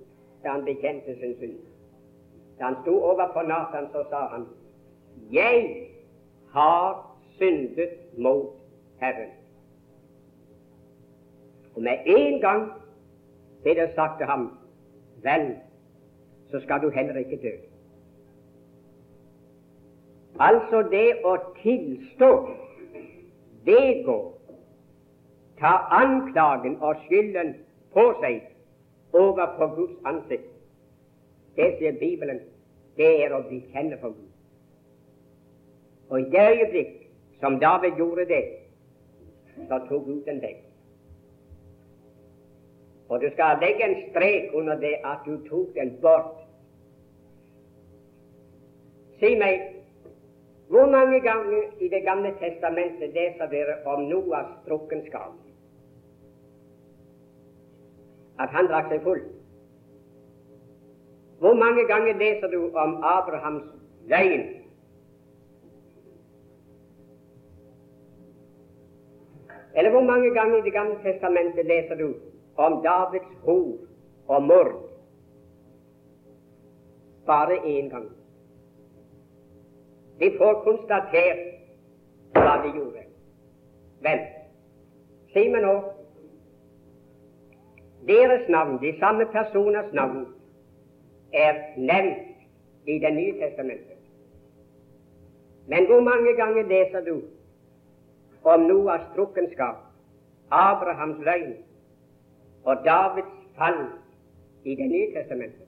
da 0.43 0.57
han 0.57 0.65
bekjente 0.65 1.17
sin 1.21 1.37
synd. 1.41 1.59
Da 2.59 2.65
han 2.65 2.81
sto 2.83 2.97
overfor 3.13 3.43
Nathan, 3.43 3.89
så 3.93 4.05
sa 4.11 4.27
han 4.33 4.49
Jeg 5.33 5.87
har 6.53 7.17
syndet 7.39 8.19
mot 8.19 8.57
Herren. 9.01 9.40
Og 11.75 11.83
med 11.83 12.07
en 12.07 12.41
gang 12.41 12.71
ble 13.63 13.75
det 13.75 13.91
sagt 13.95 14.19
til 14.19 14.27
ham 14.27 14.51
Vel, 15.23 15.57
så 16.51 16.61
skal 16.61 16.81
du 16.83 16.89
heller 16.89 17.17
ikke 17.17 17.37
dø. 17.43 17.51
Altså 20.41 20.83
det 20.91 21.09
å 21.29 21.35
tilstå, 21.63 22.31
vedgå, 23.69 24.17
ta 25.61 25.75
anklagen 25.93 26.79
og 26.81 27.03
skylden 27.05 27.53
på 27.93 28.07
seg 28.23 28.41
overfor 29.13 29.75
Guds 29.77 29.99
ansikt, 30.09 30.49
det 31.57 31.75
sier 31.77 31.99
Bibelen, 32.01 32.41
det 32.97 33.11
er 33.27 33.37
å 33.37 33.43
bli 33.45 33.61
kjent 33.75 33.99
for 34.01 34.17
Gud. 34.17 34.33
Og 36.09 36.25
i 36.25 36.31
det 36.33 36.47
øyeblikk 36.55 36.97
som 37.43 37.61
David 37.61 38.01
gjorde 38.01 38.25
det, 38.33 38.43
så 39.69 39.83
tok 39.91 40.09
Gud 40.09 40.25
den 40.25 40.41
vekk. 40.41 40.70
Og 43.11 43.21
du 43.21 43.27
skal 43.33 43.59
legge 43.59 43.85
en 43.85 43.97
strek 44.11 44.55
under 44.55 44.77
det 44.79 44.95
at 45.05 45.27
du 45.27 45.35
tok 45.49 45.75
den 45.75 45.97
bort. 46.03 46.37
Si 49.19 49.35
meg, 49.35 49.65
hvor 50.71 50.87
mange 50.87 51.19
ganger 51.21 51.63
i 51.81 51.89
Det 51.89 52.03
gamle 52.05 52.31
testamentet 52.39 53.11
leser 53.15 53.51
dere 53.51 53.75
om 53.87 54.07
Noas 54.07 54.47
drukkenskap? 54.69 55.35
At 58.39 58.49
han 58.55 58.71
drakk 58.71 58.89
seg 58.93 59.03
full. 59.03 59.21
Hvor 61.43 61.55
mange 61.55 61.87
ganger 61.91 62.15
leser 62.15 62.49
du 62.55 62.71
om 62.79 62.97
Abrahams 63.03 63.67
løgn? 64.07 64.47
Eller 69.75 69.91
hvor 69.91 70.05
mange 70.13 70.35
ganger 70.35 70.59
i 70.59 70.65
Det 70.65 70.73
gamle 70.73 70.99
testamentet 71.03 71.67
leser 71.67 71.95
du 71.95 72.15
om 72.57 72.83
Davids 72.83 73.35
hor 73.45 73.79
og 74.29 74.43
mord? 74.43 74.75
Bare 77.27 77.57
én 77.57 77.89
gang. 77.89 78.09
Vi 80.19 80.31
får 80.39 80.63
konstatert 80.65 81.47
hva 82.35 82.57
de 82.65 82.73
gjorde. 82.75 83.05
Vel, 84.05 84.21
si 85.33 85.49
meg 85.49 85.65
nå 85.65 85.79
Deres 88.09 88.49
navn, 88.49 88.79
de 88.81 88.95
samme 88.99 89.27
personers 89.29 89.93
navn, 89.93 90.23
er 91.33 91.59
nevnt 91.77 92.89
i 92.89 92.99
Det 92.99 93.13
nye 93.15 93.33
testamentet. 93.41 93.99
Men 95.69 95.87
hvor 95.87 96.01
mange 96.01 96.33
ganger 96.37 96.63
leser 96.63 97.05
du 97.05 97.21
om 98.45 98.61
Noas 98.61 99.05
drukkenskap, 99.17 99.77
Abrahams 100.51 101.19
løgn 101.25 101.53
og 102.65 102.77
Davids 102.85 103.35
fall 103.57 103.87
i 104.65 104.75
Det 104.75 104.91
nye 104.91 105.15
testamentet? 105.15 105.67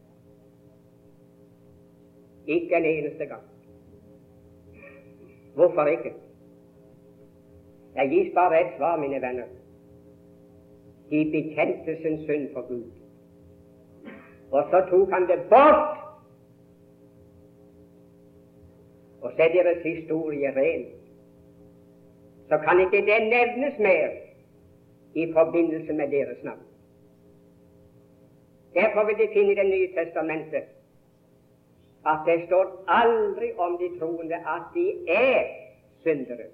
Ikke 2.46 2.76
en 2.76 2.84
eneste 2.84 3.26
gang. 3.26 3.42
Hvorfor 5.54 5.86
ikke? 5.86 6.12
Det 7.94 8.10
gis 8.10 8.34
bare 8.34 8.60
ett 8.60 8.76
svar, 8.76 8.96
mine 8.96 9.20
venner. 9.20 9.46
De 11.10 11.24
bekjente 11.32 11.96
sin 12.02 12.24
synd 12.24 12.48
for 12.52 12.68
Gud. 12.68 12.90
Og 14.50 14.64
så 14.70 14.84
tok 14.90 15.10
han 15.10 15.28
det 15.28 15.40
bort 15.50 16.02
og 19.22 19.32
så 19.36 19.42
er 19.42 19.48
deres 19.48 19.82
historie 19.82 20.50
ren. 20.56 20.86
Så 22.48 22.58
kan 22.58 22.80
ikke 22.80 23.06
det 23.06 23.20
nevnes 23.34 23.78
mer 23.78 24.08
i 25.14 25.32
forbindelse 25.32 25.92
med 25.92 26.10
deres 26.10 26.44
navn. 26.44 26.71
Derfor 28.74 29.04
vil 29.06 29.18
de 29.18 29.32
finne 29.32 29.52
i 29.52 29.54
Det 29.54 29.66
nye 29.66 29.90
testamentet 29.96 30.64
at 32.06 32.18
det 32.26 32.46
står 32.46 32.84
aldri 32.88 33.52
om 33.58 33.78
de 33.78 33.98
troende 33.98 34.34
at 34.34 34.62
de 34.74 34.86
er 35.08 35.44
syndere. 36.02 36.48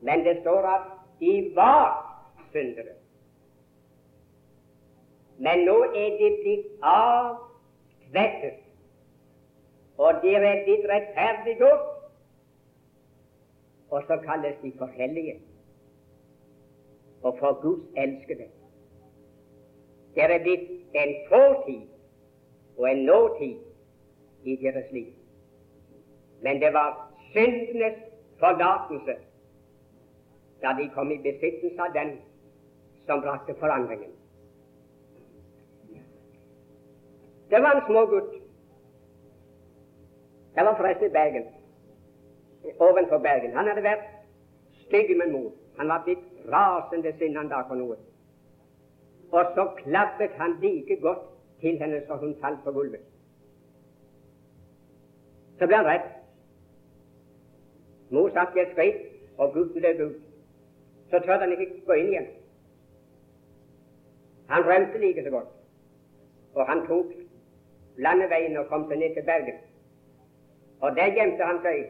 Men 0.00 0.24
det 0.24 0.38
står 0.40 0.62
at 0.74 0.82
de 1.20 1.52
var 1.54 1.88
syndere. 2.52 2.94
Men 5.38 5.64
nå 5.64 5.78
er 5.84 6.18
de 6.20 6.30
blitt 6.42 6.66
avkvettet 6.82 8.66
og 9.98 10.14
de 10.22 10.34
er 10.34 10.64
blitt 10.64 10.84
rettferdiggjort, 10.90 11.92
og 13.90 14.02
så 14.08 14.18
kalles 14.24 14.56
de 14.62 14.72
for 14.78 14.86
hellige 14.86 15.38
og 17.22 17.36
for 17.38 17.60
Guds 17.62 17.84
elskede. 17.96 18.48
Det 20.16 20.24
er 20.24 20.42
blitt 20.42 20.68
en 20.96 21.14
fortid 21.28 21.82
og 22.76 22.90
en 22.90 23.04
nåtid 23.04 23.56
i 24.44 24.56
deres 24.62 24.92
liv. 24.92 25.12
Men 26.42 26.60
det 26.60 26.72
var 26.72 26.94
syndenes 27.32 27.98
forlatelse 28.38 29.16
da 30.62 30.72
de 30.78 30.88
kom 30.94 31.10
i 31.12 31.18
besittelse 31.22 31.82
av 31.82 31.92
den 31.94 32.16
som 33.06 33.20
brakte 33.20 33.54
forandringen. 33.60 34.10
Det 37.50 37.62
var 37.62 37.76
en 37.76 37.86
smågutt 37.86 38.34
Det 40.56 40.64
var 40.64 40.76
forresten 40.76 41.06
i 41.06 41.12
Bergen, 41.12 41.44
ovenfor 42.78 43.18
Bergen. 43.18 43.52
Han 43.56 43.68
hadde 43.68 43.82
vært 43.82 44.06
stygg 44.86 45.16
med 45.16 45.28
mor. 45.32 45.50
Han 45.78 45.88
var 45.88 46.04
blitt 46.04 46.22
rasende 46.52 47.12
sinna 47.18 47.42
dag 47.50 47.66
for 47.68 47.76
noe. 47.76 47.96
Og 49.32 49.52
så 49.54 49.64
klappet 49.76 50.30
han 50.38 50.56
like 50.62 51.00
godt 51.00 51.18
til 51.60 51.78
henne 51.78 52.02
så 52.06 52.16
hun 52.16 52.36
falt 52.40 52.58
på 52.64 52.72
gulvet. 52.72 53.00
Så 55.58 55.66
ble 55.66 55.76
han 55.76 55.86
redd. 55.86 56.08
Mor 58.10 58.28
satt 58.30 58.56
i 58.56 58.62
et 58.62 58.72
skritt, 58.72 58.98
og 59.38 59.52
gutten 59.52 59.82
løp 59.82 60.00
ut. 60.00 60.16
Så 61.10 61.18
tørde 61.18 61.40
han 61.40 61.52
ikke 61.52 61.70
gå 61.86 61.92
inn 61.92 62.10
igjen. 62.12 62.26
Han 64.48 64.66
rømte 64.66 64.98
like 64.98 65.24
så 65.24 65.30
godt, 65.30 65.48
og 66.54 66.66
han 66.66 66.84
tok 66.86 67.12
landeveien 67.98 68.56
og 68.56 68.68
kom 68.70 68.84
seg 68.88 68.98
ned 68.98 69.14
til 69.14 69.26
Bergen. 69.26 69.58
Og 70.80 70.96
der 70.96 71.14
gjemte 71.16 71.48
han 71.48 71.58
seg 71.64 71.86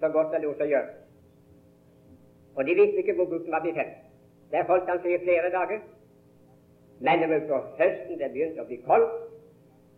så 0.00 0.08
godt 0.08 0.34
det 0.34 0.42
lot 0.42 0.58
seg 0.60 0.74
gjøre. 0.74 0.90
Og 2.56 2.66
de 2.66 2.74
visste 2.74 3.00
ikke 3.00 3.14
hvor 3.16 3.30
gutten 3.30 3.52
var 3.52 3.62
blitt 3.64 3.78
hen. 3.80 3.92
Der 4.52 4.64
holdt 4.68 4.90
han 4.90 5.00
seg 5.02 5.14
i 5.14 5.24
flere 5.24 5.50
dager. 5.54 5.80
Men 7.02 7.20
det 7.20 7.28
var 7.30 7.46
på 7.48 7.60
høsten 7.78 8.18
det 8.18 8.30
begynte 8.30 8.62
å 8.62 8.68
bli 8.68 8.78
koldt, 8.86 9.14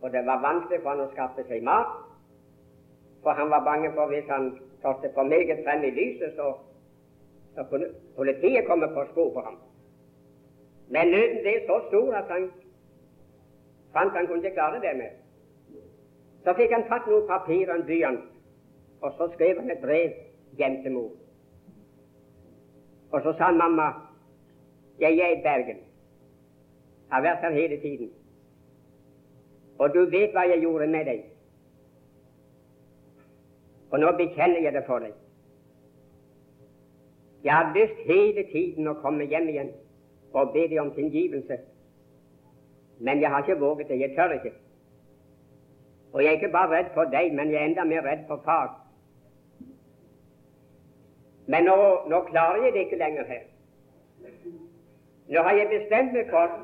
og 0.01 0.11
det 0.13 0.23
var 0.25 0.41
vanskelig 0.41 0.81
for 0.81 0.93
han 0.93 1.03
å 1.05 1.11
skaffe 1.13 1.45
seg 1.49 1.63
mat. 1.65 1.91
For 3.21 3.37
han 3.37 3.49
var 3.53 3.65
bange 3.65 3.91
for 3.93 4.09
hvis 4.09 4.29
han 4.29 4.51
trådte 4.81 5.11
for 5.13 5.29
meget 5.29 5.61
frem 5.65 5.85
i 5.85 5.93
lyset, 5.93 6.33
så, 6.37 6.51
så 7.55 7.65
kunne 7.69 7.91
politiet 8.17 8.67
komme 8.69 8.89
på 8.93 9.05
spor 9.11 9.31
for 9.37 9.47
ham. 9.49 9.59
Men 10.89 11.13
nøden 11.13 11.41
ble 11.45 11.55
så 11.67 11.79
stor 11.87 12.13
at 12.21 12.33
han 12.33 12.49
fant 13.93 14.17
han 14.17 14.27
kunne 14.27 14.43
ikke 14.43 14.57
klare 14.57 14.81
det 14.81 14.97
mer. 14.97 15.13
Så 16.45 16.53
fikk 16.57 16.73
han 16.73 16.85
tatt 16.89 17.07
noen 17.09 17.25
papir 17.29 17.69
og 17.69 17.79
en 17.79 17.87
blyant, 17.87 18.25
og 19.01 19.13
så 19.17 19.29
skrev 19.33 19.61
han 19.61 19.71
et 19.73 19.81
brev 19.81 20.13
hjem 20.57 20.81
til 20.83 20.97
mor. 20.97 21.11
Og 23.11 23.21
så 23.21 23.33
sa 23.37 23.49
han 23.49 23.57
mamma, 23.61 23.91
jeg 24.99 25.17
er 25.17 25.37
i 25.37 25.43
Bergen, 25.43 25.85
har 27.15 27.23
vært 27.23 27.45
her 27.47 27.55
hele 27.55 27.77
tiden, 27.81 28.11
og 29.79 29.93
du 29.93 30.01
vet 30.11 30.35
hva 30.35 30.45
jeg 30.47 30.63
gjorde 30.63 30.87
med 30.87 31.07
deg. 31.07 31.23
Og 33.91 34.01
nå 34.03 34.11
bekjenner 34.17 34.63
jeg 34.63 34.73
det 34.75 34.83
for 34.87 35.03
deg. 35.03 35.13
Jeg 37.45 37.53
har 37.53 37.73
lyst 37.75 37.99
hele 38.09 38.43
tiden 38.51 38.87
å 38.89 38.97
komme 39.03 39.27
hjem 39.29 39.49
igjen 39.51 39.71
og 40.35 40.51
be 40.53 40.65
deg 40.67 40.79
om 40.81 40.91
tilgivelse, 40.95 41.59
men 42.99 43.21
jeg 43.21 43.31
har 43.31 43.43
ikke 43.43 43.59
våget 43.59 43.91
det. 43.91 43.99
Jeg 43.99 44.15
tør 44.15 44.33
ikke. 44.35 44.51
Og 46.13 46.23
jeg 46.23 46.29
er 46.29 46.39
ikke 46.39 46.51
bare 46.51 46.71
redd 46.77 46.93
for 46.95 47.11
deg, 47.11 47.33
men 47.35 47.51
jeg 47.51 47.61
er 47.61 47.69
enda 47.69 47.83
mer 47.83 48.03
redd 48.07 48.23
for 48.27 48.41
far. 48.45 48.71
Men 51.47 51.67
nå, 51.67 51.75
nå 52.09 52.21
klarer 52.29 52.63
jeg 52.63 52.73
det 52.73 52.85
ikke 52.87 52.99
lenger 52.99 53.27
her. 53.27 53.43
Nå 55.27 55.41
har 55.41 55.57
jeg 55.59 55.71
bestemt 55.73 56.13
meg 56.15 56.31
for 56.31 56.55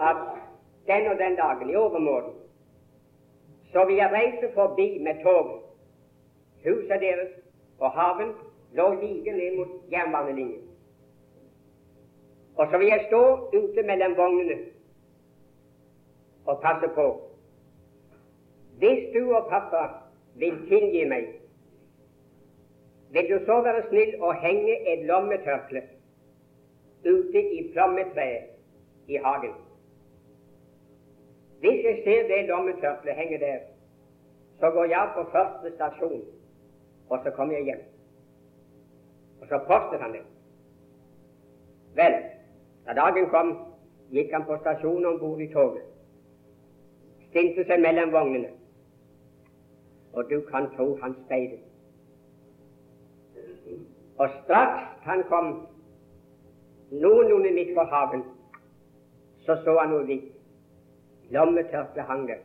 at 0.00 0.16
den 0.86 1.06
og 1.06 1.18
den 1.18 1.36
dagen, 1.36 1.70
i 1.70 1.76
overmorgen, 1.76 2.34
så 3.72 3.84
vil 3.84 3.96
jeg 3.96 4.12
reise 4.12 4.54
forbi 4.54 4.98
med 4.98 5.22
toget. 5.22 5.60
Huset 6.64 7.00
deres 7.00 7.32
og 7.78 7.90
haven 7.90 8.32
lå 8.72 8.92
like 8.94 9.32
ned 9.32 9.56
mot 9.56 9.68
jernbanelinjen. 9.92 10.62
Og 12.56 12.66
så 12.70 12.78
vil 12.78 12.86
jeg 12.86 13.04
stå 13.08 13.22
ute 13.60 13.82
mellom 13.82 14.16
vognene 14.16 14.58
og 16.46 16.60
passe 16.62 16.88
på 16.94 17.30
hvis 18.80 19.14
du 19.14 19.34
og 19.36 19.46
pappa 19.50 19.82
vil 20.40 20.54
tilgi 20.68 21.04
meg, 21.04 21.26
vil 23.12 23.26
du 23.28 23.44
så 23.44 23.58
være 23.66 23.82
snill 23.88 24.14
å 24.24 24.30
henge 24.40 24.76
et 24.92 25.02
lommetørkle 25.10 25.82
ute 27.04 27.42
i 27.58 27.66
plommetreet 27.74 29.10
i 29.12 29.20
hagen. 29.20 29.52
Hvis 31.60 31.84
jeg 31.84 32.02
ser 32.04 32.28
det 32.28 32.48
lommetørkleet 32.48 33.16
henge 33.16 33.38
der, 33.38 33.58
så 34.60 34.70
går 34.70 34.84
jeg 34.84 35.10
på 35.14 35.24
første 35.32 35.74
stasjon, 35.74 36.22
og 37.10 37.18
så 37.24 37.30
kommer 37.30 37.54
jeg 37.54 37.64
hjem. 37.64 37.82
Og 39.40 39.48
så 39.48 39.58
postet 39.66 40.00
han 40.00 40.12
det. 40.12 40.22
Vel, 41.94 42.14
da 42.86 42.92
dagen 42.92 43.28
kom, 43.28 43.52
gikk 44.10 44.32
han 44.32 44.44
på 44.44 44.56
stasjonen 44.60 45.06
om 45.06 45.20
bord 45.20 45.40
i 45.40 45.52
toget, 45.52 45.84
stilte 47.28 47.64
seg 47.68 47.80
mellom 47.80 48.12
vognene 48.12 48.60
og 50.12 50.24
du 50.30 50.40
kan 50.50 50.66
tro 50.76 50.98
han 51.02 51.14
speidet. 51.24 51.58
Og 54.18 54.28
straks 54.44 54.82
han 55.02 55.22
kom 55.28 55.66
noenlunde 56.90 57.52
midt 57.54 57.74
på 57.74 57.80
haven, 57.80 58.24
så 59.40 59.56
så 59.64 59.78
han 59.78 59.90
noe 59.94 60.04
hvitt. 60.04 60.39
Lommetørkle 61.30 62.02
hang 62.02 62.28
der. 62.28 62.40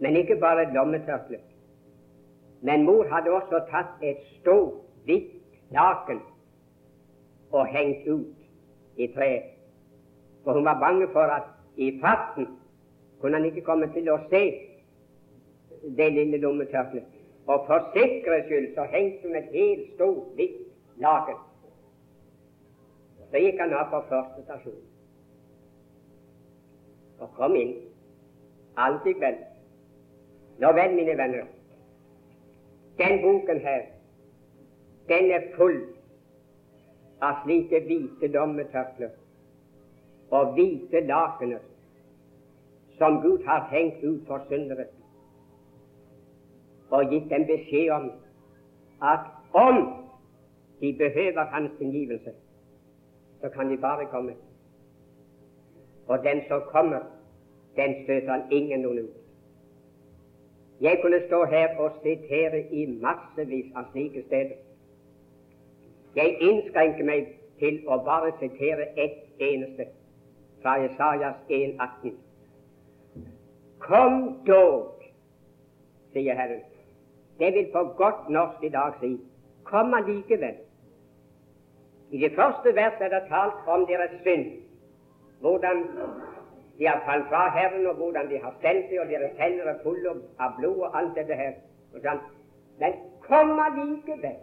Men 0.00 0.16
ikke 0.16 0.36
bare 0.36 0.62
et 0.62 0.72
lommetørkle. 0.74 1.38
Men 2.60 2.84
mor 2.84 3.04
hadde 3.12 3.30
også 3.30 3.60
tatt 3.70 4.02
et 4.02 4.22
stort, 4.40 4.80
hvitt 5.04 5.32
laken 5.70 6.20
og 7.52 7.66
hengt 7.66 8.08
ut 8.08 8.96
i 8.96 9.08
treet. 9.16 9.50
For 10.44 10.52
hun 10.52 10.64
var 10.64 10.80
bange 10.80 11.08
for 11.12 11.20
at 11.20 11.50
i 11.76 11.98
farten 12.00 12.48
kunne 13.20 13.36
han 13.36 13.44
ikke 13.44 13.64
komme 13.66 13.90
til 13.92 14.08
å 14.12 14.18
se 14.30 14.42
det 15.96 16.08
lille 16.12 16.40
lommetørkleet. 16.40 17.10
Og 17.46 17.66
for 17.68 17.90
sikkerhets 17.92 18.48
skyld 18.48 18.70
så 18.74 18.88
hengte 18.88 19.28
hun 19.28 19.36
et 19.36 19.52
helt 19.52 19.94
stort, 19.94 20.32
hvitt 20.34 20.60
laken. 20.96 21.36
Så 23.30 23.44
gikk 23.44 23.60
han 23.60 23.76
av 23.76 23.90
på 23.92 24.00
første 24.08 24.44
stasjon 24.46 24.93
og 27.18 27.34
kom 27.36 27.56
inn. 27.56 27.74
Alt 28.76 29.04
gikk 29.06 29.20
vel. 29.22 29.36
Nå 30.62 30.70
vel, 30.74 30.94
mine 30.94 31.16
venner, 31.18 31.46
den 32.98 33.20
boken 33.22 33.60
her, 33.60 33.82
den 35.08 35.30
er 35.34 35.48
full 35.56 35.80
av 37.22 37.42
slike 37.42 37.80
hvite 37.88 38.30
dommetørklær 38.34 39.14
og 40.34 40.54
hvite 40.54 41.02
lakener 41.06 41.62
som 42.98 43.20
Gud 43.22 43.42
har 43.46 43.66
hengt 43.70 44.04
ut 44.04 44.22
for 44.26 44.46
syndere, 44.48 44.86
og 46.90 47.10
gitt 47.10 47.26
dem 47.30 47.46
beskjed 47.48 47.90
om 47.90 48.10
at 49.02 49.26
om 49.52 49.80
de 50.80 50.92
behøver 50.98 51.44
Hans 51.50 51.70
tilgivelse, 51.78 52.32
så 53.40 53.48
kan 53.48 53.70
de 53.70 53.76
bare 53.76 54.06
komme. 54.06 54.34
Og 56.06 56.24
den 56.24 56.42
som 56.48 56.62
kommer, 56.68 57.00
den 57.76 57.94
støter 58.04 58.30
han 58.30 58.42
ingen 58.50 58.80
noen 58.80 58.98
ut. 58.98 59.14
Jeg 60.80 60.98
kunne 61.02 61.20
stå 61.26 61.44
her 61.44 61.78
og 61.78 61.92
sitere 62.02 62.60
i 62.72 62.86
massevis 63.02 63.70
av 63.76 63.88
slike 63.92 64.22
steder. 64.26 64.56
Jeg 66.16 66.36
innskrenker 66.40 67.06
meg 67.06 67.30
til 67.58 67.80
å 67.88 67.98
bare 68.06 68.34
sitere 68.40 68.90
ett 69.00 69.42
eneste 69.42 69.86
fra 70.62 70.76
Jesajas 70.82 71.40
1,18. 71.48 72.14
Kom 73.78 74.20
dog, 74.46 75.02
sier 76.12 76.34
Herren. 76.38 76.62
Det 77.38 77.50
vil 77.54 77.70
på 77.72 77.84
godt 77.98 78.28
norsk 78.28 78.62
i 78.62 78.70
dag 78.74 78.98
si 79.00 79.16
kom 79.64 79.94
allikevel. 79.94 80.60
I 82.10 82.18
det 82.18 82.32
første 82.36 82.74
verset 82.76 83.02
er 83.02 83.14
det 83.14 83.24
talt 83.28 83.66
om 83.66 83.86
deres 83.88 84.12
synd, 84.22 84.63
hvordan 85.44 85.88
de 86.78 86.86
har 86.86 87.02
falt 87.06 87.28
fra 87.28 87.58
Herren, 87.58 87.86
og 87.86 87.94
hvordan 87.94 88.30
de 88.30 88.38
har 88.38 88.54
stelt 88.58 88.86
seg, 88.88 89.00
og 89.00 89.08
deres 89.08 89.36
hender 89.38 89.66
er 89.72 89.82
fulle 89.82 90.12
av 90.40 90.54
blod 90.58 90.78
og 90.86 90.96
alt 90.98 91.18
dette 91.18 91.36
her. 91.36 91.58
Sånn. 92.04 92.22
Men 92.80 92.94
kom 93.26 93.50
allikevel. 93.60 94.38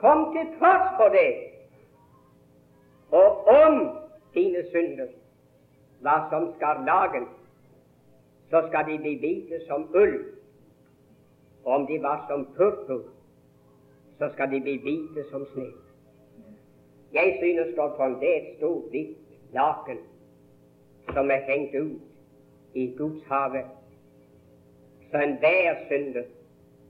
Kom 0.00 0.22
til 0.32 0.48
tross 0.58 0.86
for 0.98 1.12
det. 1.12 1.28
Og 3.12 3.50
om 3.52 3.76
dine 4.34 4.64
synder 4.72 5.12
var 6.06 6.24
som 6.32 6.48
skarlagen, 6.56 7.26
så 8.50 8.62
skal 8.68 8.88
de 8.88 8.96
bli 9.04 9.12
hvite 9.22 9.60
som 9.68 9.84
ull. 9.94 10.16
Og 11.64 11.72
om 11.74 11.86
de 11.86 12.00
var 12.02 12.24
som 12.30 12.46
purpur, 12.56 13.04
så 14.18 14.30
skal 14.32 14.50
de 14.56 14.62
bli 14.64 14.78
hvite 14.86 15.28
som 15.30 15.44
sne. 15.52 15.68
Jeg 17.14 17.36
synes 17.42 17.76
godt 17.76 18.00
om 18.00 18.18
det 18.20 18.32
er 18.32 18.40
et 18.40 18.56
stort, 18.56 18.90
hvitt 18.90 19.23
laken 19.54 19.98
som 21.12 21.30
er 21.30 21.42
hengt 21.48 21.74
ut 21.74 22.00
i 22.74 22.94
Guds 22.98 23.24
havet. 23.28 23.64
Så 25.10 25.18
enhver 25.18 25.74
synder, 25.88 26.22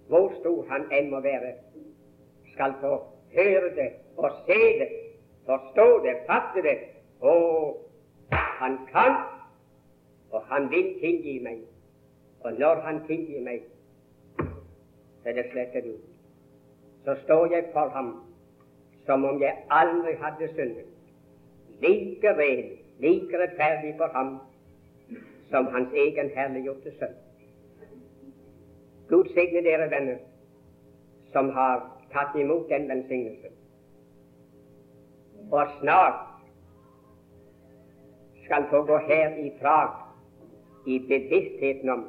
hvor 0.09 0.33
stor 0.41 0.65
han 0.69 0.87
enn 0.93 1.11
må 1.11 1.21
være, 1.21 1.53
skal 2.55 2.75
få 2.81 2.95
høre 3.35 3.71
det 3.77 3.91
og 4.17 4.31
se 4.47 4.61
det, 4.81 4.89
forstå 5.47 5.87
det, 6.05 6.17
fatte 6.27 6.63
det. 6.63 6.79
Og 7.21 7.81
han 8.33 8.79
kan, 8.93 9.15
og 10.31 10.43
han 10.43 10.71
vil 10.71 10.95
tilgi 11.01 11.39
meg. 11.43 11.61
Og 12.41 12.53
når 12.53 12.81
han 12.85 13.01
tilgir 13.07 13.41
meg, 13.41 13.63
så 15.23 15.29
er 15.29 15.33
det 15.33 15.47
slettet 15.53 15.87
ut. 15.87 16.11
Så 17.05 17.17
står 17.25 17.47
jeg 17.53 17.69
for 17.73 17.89
ham 17.89 18.15
som 19.07 19.25
om 19.25 19.41
jeg 19.41 19.57
aldri 19.71 20.15
hadde 20.21 20.49
syndet 20.55 20.94
like 21.85 22.37
ren, 22.39 22.65
like 23.01 23.39
rettferdig 23.43 23.95
for 23.97 24.09
ham 24.17 24.39
som 25.51 25.67
hans 25.67 25.93
egen 25.93 26.31
herliggjorte 26.37 26.93
sønn. 26.99 27.17
Gud 29.09 29.29
signe 29.35 29.63
dere 29.67 29.91
venner 29.91 30.23
som 31.33 31.51
har 31.51 31.83
tatt 32.13 32.37
imot 32.41 32.71
den 32.71 32.89
velsignelsen. 32.89 33.53
Og 35.53 35.75
snart 35.81 36.23
skal 38.45 38.67
få 38.71 38.83
gå 38.89 38.99
herifra 39.09 39.79
i 40.87 40.99
bevisstheten 41.09 41.89
om 41.89 42.05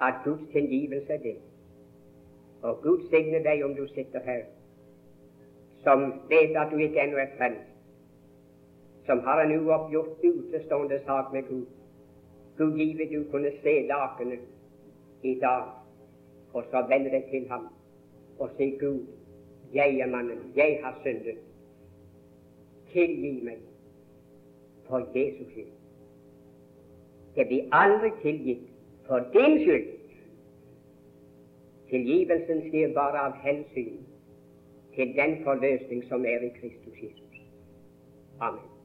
at 0.00 0.14
Guds 0.24 0.52
tilgivelse 0.52 1.12
er 1.12 1.22
det. 1.22 1.36
Og 2.62 2.82
Gud 2.82 3.08
signe 3.10 3.42
deg 3.44 3.64
om 3.64 3.74
du 3.74 3.86
sitter 3.94 4.20
her 4.24 4.44
som 5.86 6.12
vet 6.28 6.56
at 6.58 6.72
du 6.72 6.80
ikke 6.82 7.00
ennå 7.00 7.18
er 7.22 7.34
frelst 7.38 7.75
som 9.06 9.20
har 9.24 9.42
en 9.42 9.54
uoppgjort 9.60 10.24
utestående 10.24 11.00
sak 11.06 11.32
med 11.32 11.48
Gud. 11.48 11.66
Gud 12.58 12.78
give 12.78 13.08
du 13.12 13.30
kunne 13.30 13.50
se 13.62 13.86
lakenet 13.86 14.40
i 15.22 15.34
dag, 15.40 15.64
og 16.52 16.64
så 16.70 16.86
vende 16.88 17.10
deg 17.10 17.24
til 17.30 17.48
ham 17.48 17.68
og 18.38 18.50
si 18.56 18.70
Gud, 18.70 19.06
jeg 19.74 19.98
er 19.98 20.06
mannen, 20.06 20.52
jeg 20.56 20.80
har 20.82 20.98
syndet. 21.02 21.38
Tilgi 22.92 23.40
meg 23.44 23.58
for 24.88 25.08
Jesus 25.14 25.52
skyld. 25.52 25.72
Det 27.36 27.46
blir 27.46 27.68
aldri 27.72 28.10
tilgitt 28.22 28.68
for 29.08 29.18
din 29.34 29.58
skyld. 29.64 29.90
Tilgivelsen 31.90 32.62
skjer 32.68 32.94
bare 32.94 33.26
av 33.28 33.36
hensyn 33.42 34.00
til 34.94 35.12
den 35.18 35.36
forløsning 35.44 36.04
som 36.08 36.24
er 36.24 36.48
i 36.48 36.54
Kristus 36.60 37.02
Jesus. 37.02 37.44
Amen. 38.40 38.75